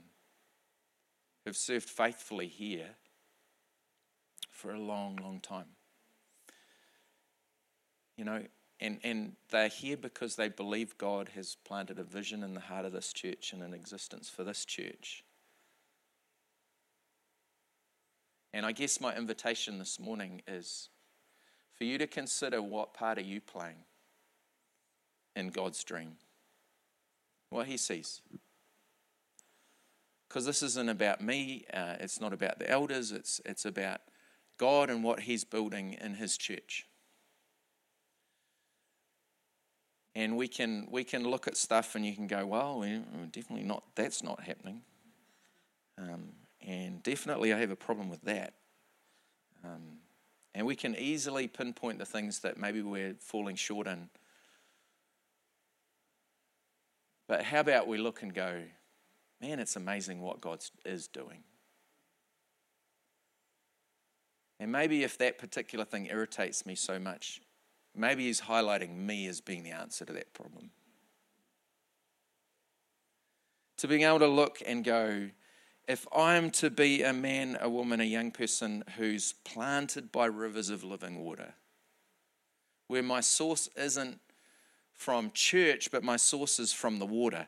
who've 1.43 1.57
served 1.57 1.89
faithfully 1.89 2.47
here 2.47 2.91
for 4.49 4.73
a 4.73 4.79
long, 4.79 5.17
long 5.17 5.39
time. 5.41 5.65
You 8.15 8.25
know, 8.25 8.43
and, 8.81 8.99
and 9.03 9.33
they're 9.51 9.67
here 9.67 9.95
because 9.95 10.35
they 10.35 10.49
believe 10.49 10.97
God 10.97 11.29
has 11.35 11.55
planted 11.63 11.99
a 11.99 12.03
vision 12.03 12.43
in 12.43 12.55
the 12.55 12.59
heart 12.59 12.83
of 12.83 12.91
this 12.91 13.13
church 13.13 13.53
and 13.53 13.61
an 13.61 13.75
existence 13.75 14.27
for 14.27 14.43
this 14.43 14.65
church. 14.65 15.23
And 18.53 18.65
I 18.65 18.71
guess 18.71 18.99
my 18.99 19.15
invitation 19.15 19.77
this 19.77 19.99
morning 19.99 20.41
is 20.47 20.89
for 21.77 21.83
you 21.83 21.99
to 21.99 22.07
consider 22.07 22.61
what 22.61 22.93
part 22.93 23.19
are 23.19 23.21
you 23.21 23.39
playing 23.39 23.85
in 25.35 25.49
God's 25.49 25.83
dream, 25.83 26.13
what 27.49 27.67
He 27.67 27.77
sees. 27.77 28.21
Because 30.27 30.45
this 30.45 30.63
isn't 30.63 30.89
about 30.89 31.21
me, 31.21 31.65
uh, 31.71 31.95
it's 31.99 32.19
not 32.19 32.33
about 32.33 32.57
the 32.57 32.69
elders, 32.69 33.11
it's, 33.11 33.39
it's 33.45 33.65
about 33.65 34.01
God 34.57 34.89
and 34.89 35.03
what 35.03 35.21
He's 35.21 35.43
building 35.43 35.97
in 36.01 36.15
His 36.15 36.35
church. 36.35 36.87
And 40.13 40.35
we 40.35 40.47
can, 40.47 40.87
we 40.91 41.03
can 41.03 41.23
look 41.23 41.47
at 41.47 41.55
stuff 41.55 41.95
and 41.95 42.05
you 42.05 42.13
can 42.13 42.27
go, 42.27 42.45
well, 42.45 42.81
definitely 43.31 43.63
not, 43.63 43.83
that's 43.95 44.21
not 44.21 44.41
happening. 44.41 44.81
Um, 45.97 46.33
and 46.65 47.01
definitely 47.01 47.53
I 47.53 47.59
have 47.59 47.71
a 47.71 47.75
problem 47.75 48.09
with 48.09 48.21
that. 48.23 48.53
Um, 49.63 49.99
and 50.53 50.65
we 50.65 50.75
can 50.75 50.95
easily 50.95 51.47
pinpoint 51.47 51.99
the 51.99 52.05
things 52.05 52.39
that 52.39 52.57
maybe 52.57 52.81
we're 52.81 53.15
falling 53.19 53.55
short 53.55 53.87
in. 53.87 54.09
But 57.27 57.43
how 57.43 57.61
about 57.61 57.87
we 57.87 57.97
look 57.97 58.21
and 58.21 58.33
go, 58.33 58.61
man, 59.39 59.59
it's 59.59 59.77
amazing 59.77 60.21
what 60.21 60.41
God 60.41 60.61
is 60.83 61.07
doing. 61.07 61.43
And 64.59 64.71
maybe 64.71 65.03
if 65.03 65.17
that 65.19 65.37
particular 65.37 65.85
thing 65.85 66.07
irritates 66.07 66.65
me 66.65 66.75
so 66.75 66.99
much, 66.99 67.41
maybe 67.95 68.25
He's 68.25 68.41
highlighting 68.41 68.95
me 68.95 69.27
as 69.27 69.41
being 69.41 69.63
the 69.63 69.71
answer 69.71 70.05
to 70.05 70.13
that 70.13 70.33
problem. 70.33 70.71
To 73.77 73.87
being 73.87 74.03
able 74.03 74.19
to 74.19 74.27
look 74.27 74.61
and 74.65 74.83
go, 74.83 75.29
if 75.87 76.07
I'm 76.15 76.51
to 76.51 76.69
be 76.69 77.03
a 77.03 77.13
man, 77.13 77.57
a 77.59 77.69
woman, 77.69 77.99
a 77.99 78.05
young 78.05 78.31
person 78.31 78.83
who's 78.97 79.33
planted 79.43 80.11
by 80.11 80.27
rivers 80.27 80.69
of 80.69 80.83
living 80.83 81.23
water, 81.23 81.55
where 82.87 83.03
my 83.03 83.21
source 83.21 83.69
isn't 83.75 84.19
from 84.93 85.31
church, 85.33 85.89
but 85.91 86.03
my 86.03 86.15
source 86.15 86.59
is 86.59 86.71
from 86.71 86.99
the 86.99 87.05
water 87.05 87.47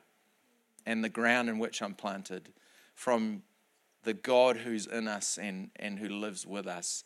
and 0.85 1.03
the 1.03 1.09
ground 1.09 1.49
in 1.49 1.59
which 1.59 1.81
I'm 1.81 1.93
planted, 1.93 2.49
from 2.95 3.43
the 4.03 4.13
God 4.13 4.57
who's 4.57 4.87
in 4.87 5.07
us 5.07 5.37
and, 5.37 5.69
and 5.75 5.99
who 5.99 6.09
lives 6.09 6.45
with 6.45 6.67
us, 6.67 7.03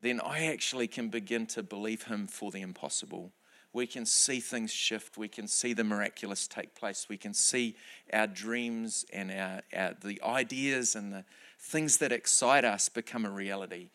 then 0.00 0.20
I 0.20 0.46
actually 0.46 0.86
can 0.86 1.08
begin 1.08 1.46
to 1.48 1.62
believe 1.62 2.04
Him 2.04 2.26
for 2.26 2.50
the 2.50 2.60
impossible 2.60 3.32
we 3.72 3.86
can 3.86 4.06
see 4.06 4.40
things 4.40 4.72
shift. 4.72 5.18
We 5.18 5.28
can 5.28 5.46
see 5.46 5.72
the 5.72 5.84
miraculous 5.84 6.48
take 6.48 6.74
place. 6.74 7.06
We 7.08 7.16
can 7.16 7.34
see 7.34 7.76
our 8.12 8.26
dreams 8.26 9.04
and 9.12 9.30
our, 9.30 9.62
our, 9.76 9.94
the 10.02 10.20
ideas 10.22 10.96
and 10.96 11.12
the 11.12 11.24
things 11.58 11.98
that 11.98 12.10
excite 12.10 12.64
us 12.64 12.88
become 12.88 13.26
a 13.26 13.30
reality 13.30 13.90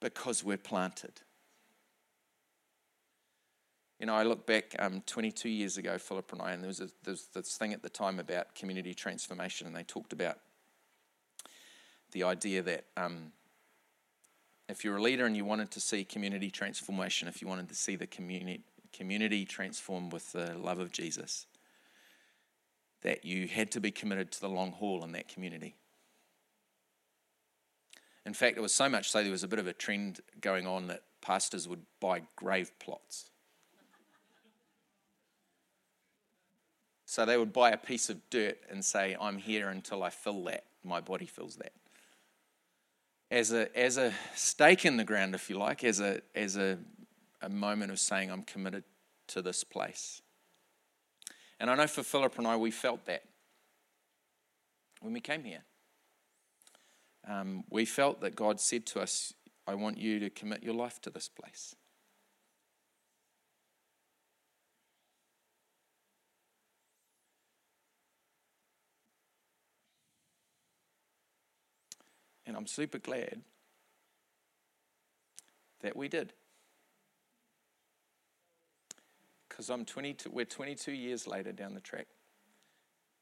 because 0.00 0.42
we're 0.42 0.56
planted. 0.56 1.20
You 4.00 4.06
know, 4.06 4.16
I 4.16 4.24
look 4.24 4.44
back 4.44 4.74
um, 4.80 5.02
22 5.06 5.48
years 5.48 5.78
ago, 5.78 5.96
Philip 5.96 6.32
and 6.32 6.42
I, 6.42 6.52
and 6.52 6.62
there 6.62 6.68
was, 6.68 6.80
a, 6.80 6.88
there 7.04 7.12
was 7.12 7.28
this 7.32 7.56
thing 7.56 7.72
at 7.72 7.82
the 7.82 7.88
time 7.88 8.18
about 8.18 8.54
community 8.54 8.92
transformation, 8.92 9.68
and 9.68 9.74
they 9.74 9.84
talked 9.84 10.12
about 10.12 10.40
the 12.10 12.24
idea 12.24 12.60
that 12.62 12.86
um, 12.96 13.32
if 14.68 14.84
you're 14.84 14.96
a 14.96 15.02
leader 15.02 15.26
and 15.26 15.36
you 15.36 15.44
wanted 15.44 15.70
to 15.72 15.80
see 15.80 16.04
community 16.04 16.50
transformation, 16.50 17.28
if 17.28 17.42
you 17.42 17.48
wanted 17.48 17.68
to 17.68 17.74
see 17.74 17.96
the 17.96 18.06
community, 18.06 18.62
community 18.92 19.44
transformed 19.44 20.12
with 20.12 20.32
the 20.32 20.54
love 20.56 20.78
of 20.78 20.90
Jesus, 20.90 21.46
that 23.02 23.24
you 23.24 23.46
had 23.46 23.70
to 23.72 23.80
be 23.80 23.90
committed 23.90 24.30
to 24.32 24.40
the 24.40 24.48
long 24.48 24.72
haul 24.72 25.04
in 25.04 25.12
that 25.12 25.28
community. 25.28 25.74
In 28.24 28.32
fact, 28.32 28.56
it 28.56 28.62
was 28.62 28.72
so 28.72 28.88
much 28.88 29.10
so 29.10 29.22
there 29.22 29.30
was 29.30 29.42
a 29.42 29.48
bit 29.48 29.58
of 29.58 29.66
a 29.66 29.74
trend 29.74 30.20
going 30.40 30.66
on 30.66 30.86
that 30.86 31.02
pastors 31.20 31.68
would 31.68 31.82
buy 32.00 32.22
grave 32.36 32.72
plots. 32.78 33.30
So 37.04 37.26
they 37.26 37.36
would 37.36 37.52
buy 37.52 37.70
a 37.70 37.76
piece 37.76 38.08
of 38.08 38.18
dirt 38.30 38.58
and 38.70 38.82
say, 38.82 39.14
I'm 39.20 39.36
here 39.36 39.68
until 39.68 40.02
I 40.02 40.10
fill 40.10 40.42
that. 40.44 40.64
My 40.82 41.00
body 41.00 41.26
fills 41.26 41.56
that 41.56 41.72
as 43.34 43.52
a, 43.52 43.76
as 43.76 43.96
a 43.96 44.12
stake 44.36 44.84
in 44.84 44.96
the 44.96 45.02
ground, 45.02 45.34
if 45.34 45.50
you 45.50 45.58
like, 45.58 45.82
as, 45.82 45.98
a, 45.98 46.20
as 46.36 46.56
a, 46.56 46.78
a 47.42 47.48
moment 47.48 47.90
of 47.90 47.98
saying, 47.98 48.30
I'm 48.30 48.44
committed 48.44 48.84
to 49.28 49.42
this 49.42 49.64
place. 49.64 50.22
And 51.58 51.68
I 51.68 51.74
know 51.74 51.88
for 51.88 52.04
Philip 52.04 52.38
and 52.38 52.46
I, 52.46 52.56
we 52.56 52.70
felt 52.70 53.06
that 53.06 53.24
when 55.00 55.12
we 55.12 55.20
came 55.20 55.42
here. 55.42 55.64
Um, 57.28 57.64
we 57.70 57.84
felt 57.84 58.20
that 58.20 58.36
God 58.36 58.60
said 58.60 58.86
to 58.86 59.00
us, 59.00 59.34
I 59.66 59.74
want 59.74 59.98
you 59.98 60.20
to 60.20 60.30
commit 60.30 60.62
your 60.62 60.74
life 60.74 61.00
to 61.00 61.10
this 61.10 61.28
place. 61.28 61.74
And 72.46 72.56
I'm 72.56 72.66
super 72.66 72.98
glad 72.98 73.40
that 75.80 75.96
we 75.96 76.08
did. 76.08 76.32
Because 79.48 79.70
I'm 79.70 79.84
22, 79.84 80.30
we're 80.30 80.44
22 80.44 80.92
years 80.92 81.26
later 81.26 81.52
down 81.52 81.74
the 81.74 81.80
track. 81.80 82.08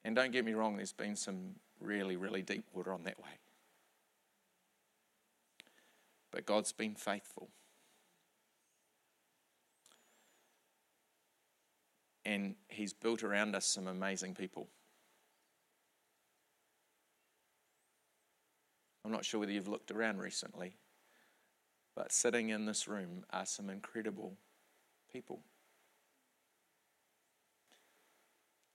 And 0.05 0.17
don't 0.17 0.33
get 0.33 0.45
me 0.45 0.55
wrong, 0.55 0.77
there's 0.77 0.93
been 0.93 1.15
some 1.15 1.57
really, 1.81 2.17
really 2.17 2.43
deep 2.43 2.65
water 2.73 2.93
on 2.93 3.05
that 3.05 3.19
way. 3.19 3.39
But 6.31 6.47
God's 6.47 6.73
been 6.73 6.95
faithful. 6.95 7.51
And 12.25 12.55
He's 12.69 12.93
built 12.93 13.23
around 13.23 13.55
us 13.55 13.67
some 13.67 13.87
amazing 13.87 14.35
people. 14.35 14.69
I'm 19.05 19.13
not 19.13 19.25
sure 19.25 19.41
whether 19.41 19.53
you've 19.53 19.69
looked 19.69 19.91
around 19.91 20.19
recently, 20.19 20.77
but 21.95 22.13
sitting 22.13 22.51
in 22.51 22.67
this 22.67 22.87
room 22.87 23.25
are 23.31 23.47
some 23.47 23.69
incredible 23.69 24.37
people. 25.13 25.41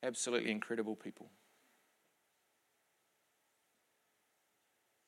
Absolutely 0.04 0.52
incredible 0.52 0.96
people. 0.96 1.32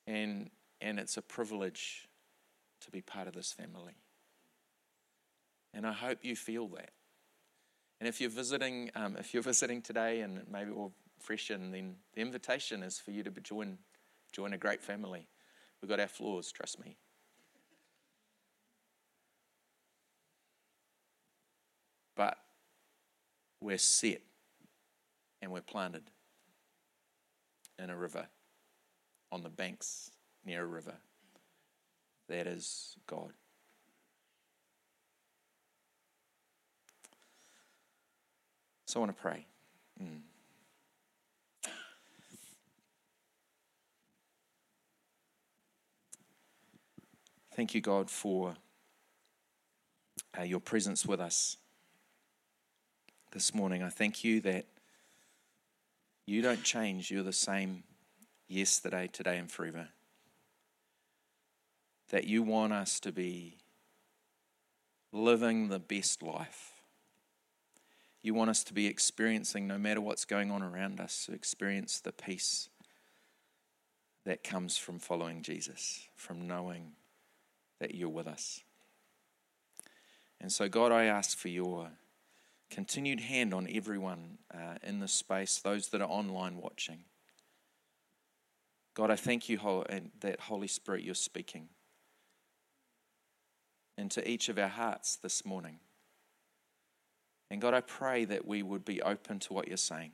And, 0.06 0.50
and 0.80 0.98
it's 0.98 1.16
a 1.16 1.22
privilege 1.22 2.08
to 2.80 2.90
be 2.90 3.00
part 3.00 3.28
of 3.28 3.34
this 3.34 3.52
family. 3.52 3.94
And 5.72 5.86
I 5.86 5.92
hope 5.92 6.18
you 6.22 6.34
feel 6.34 6.66
that. 6.68 6.90
And 8.00 8.08
if 8.08 8.20
you're 8.20 8.30
visiting, 8.30 8.90
um, 8.96 9.16
if 9.16 9.32
you're 9.32 9.42
visiting 9.52 9.82
today 9.82 10.22
and 10.22 10.42
maybe 10.50 10.70
we're 10.70 10.88
fresh 11.20 11.50
in, 11.50 11.70
then 11.70 11.96
the 12.14 12.22
invitation 12.22 12.82
is 12.82 12.98
for 12.98 13.10
you 13.10 13.22
to 13.22 13.30
be 13.30 13.40
join 13.40 13.78
Join 14.32 14.52
a 14.52 14.58
great 14.58 14.82
family. 14.82 15.28
We've 15.80 15.88
got 15.88 16.00
our 16.00 16.08
flaws, 16.08 16.52
trust 16.52 16.78
me. 16.78 16.96
But 22.16 22.36
we're 23.60 23.78
set 23.78 24.20
and 25.40 25.50
we're 25.50 25.62
planted 25.62 26.04
in 27.78 27.90
a 27.90 27.96
river, 27.96 28.26
on 29.32 29.42
the 29.42 29.48
banks 29.48 30.10
near 30.44 30.62
a 30.62 30.66
river. 30.66 30.94
That 32.28 32.46
is 32.46 32.96
God. 33.06 33.32
So 38.86 39.00
I 39.00 39.04
want 39.04 39.16
to 39.16 39.22
pray. 39.22 39.46
Mm. 40.02 40.20
Thank 47.60 47.74
you, 47.74 47.82
God, 47.82 48.08
for 48.08 48.54
uh, 50.38 50.44
your 50.44 50.60
presence 50.60 51.04
with 51.04 51.20
us 51.20 51.58
this 53.32 53.54
morning. 53.54 53.82
I 53.82 53.90
thank 53.90 54.24
you 54.24 54.40
that 54.40 54.64
you 56.24 56.40
don't 56.40 56.62
change. 56.62 57.10
You're 57.10 57.22
the 57.22 57.34
same 57.34 57.82
yesterday, 58.48 59.10
today, 59.12 59.36
and 59.36 59.50
forever. 59.52 59.88
That 62.08 62.24
you 62.24 62.42
want 62.42 62.72
us 62.72 62.98
to 63.00 63.12
be 63.12 63.58
living 65.12 65.68
the 65.68 65.80
best 65.80 66.22
life. 66.22 66.80
You 68.22 68.32
want 68.32 68.48
us 68.48 68.64
to 68.64 68.72
be 68.72 68.86
experiencing, 68.86 69.66
no 69.66 69.76
matter 69.76 70.00
what's 70.00 70.24
going 70.24 70.50
on 70.50 70.62
around 70.62 70.98
us, 70.98 71.26
to 71.26 71.34
experience 71.34 72.00
the 72.00 72.12
peace 72.12 72.70
that 74.24 74.42
comes 74.42 74.78
from 74.78 74.98
following 74.98 75.42
Jesus, 75.42 76.08
from 76.16 76.48
knowing 76.48 76.92
that 77.80 77.94
you're 77.94 78.08
with 78.08 78.26
us. 78.26 78.60
And 80.40 80.52
so, 80.52 80.68
God, 80.68 80.92
I 80.92 81.04
ask 81.04 81.36
for 81.36 81.48
your 81.48 81.90
continued 82.70 83.20
hand 83.20 83.52
on 83.52 83.66
everyone 83.70 84.38
uh, 84.54 84.76
in 84.82 85.00
this 85.00 85.12
space, 85.12 85.58
those 85.58 85.88
that 85.88 86.00
are 86.00 86.08
online 86.08 86.56
watching. 86.56 87.00
God, 88.94 89.10
I 89.10 89.16
thank 89.16 89.48
you 89.48 89.58
that 90.20 90.40
Holy 90.40 90.68
Spirit 90.68 91.02
you're 91.02 91.14
speaking 91.14 91.68
into 93.98 94.28
each 94.28 94.48
of 94.48 94.58
our 94.58 94.68
hearts 94.68 95.16
this 95.16 95.44
morning. 95.44 95.78
And 97.50 97.60
God, 97.60 97.74
I 97.74 97.80
pray 97.80 98.24
that 98.24 98.46
we 98.46 98.62
would 98.62 98.84
be 98.84 99.02
open 99.02 99.40
to 99.40 99.52
what 99.52 99.68
you're 99.68 99.76
saying, 99.76 100.12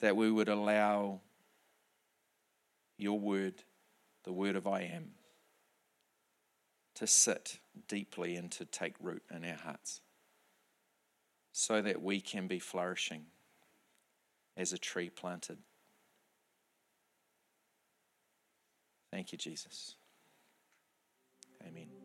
that 0.00 0.16
we 0.16 0.30
would 0.30 0.48
allow 0.48 1.20
your 2.96 3.18
word, 3.18 3.54
the 4.24 4.32
word 4.32 4.56
of 4.56 4.66
I 4.66 4.82
am, 4.82 5.12
to 6.94 7.06
sit 7.06 7.58
deeply 7.88 8.36
and 8.36 8.50
to 8.52 8.64
take 8.64 8.94
root 9.00 9.22
in 9.34 9.44
our 9.44 9.56
hearts 9.56 10.00
so 11.52 11.82
that 11.82 12.02
we 12.02 12.20
can 12.20 12.46
be 12.46 12.58
flourishing 12.58 13.26
as 14.56 14.72
a 14.72 14.78
tree 14.78 15.10
planted. 15.10 15.58
Thank 19.10 19.32
you, 19.32 19.38
Jesus. 19.38 19.96
Amen. 21.66 22.01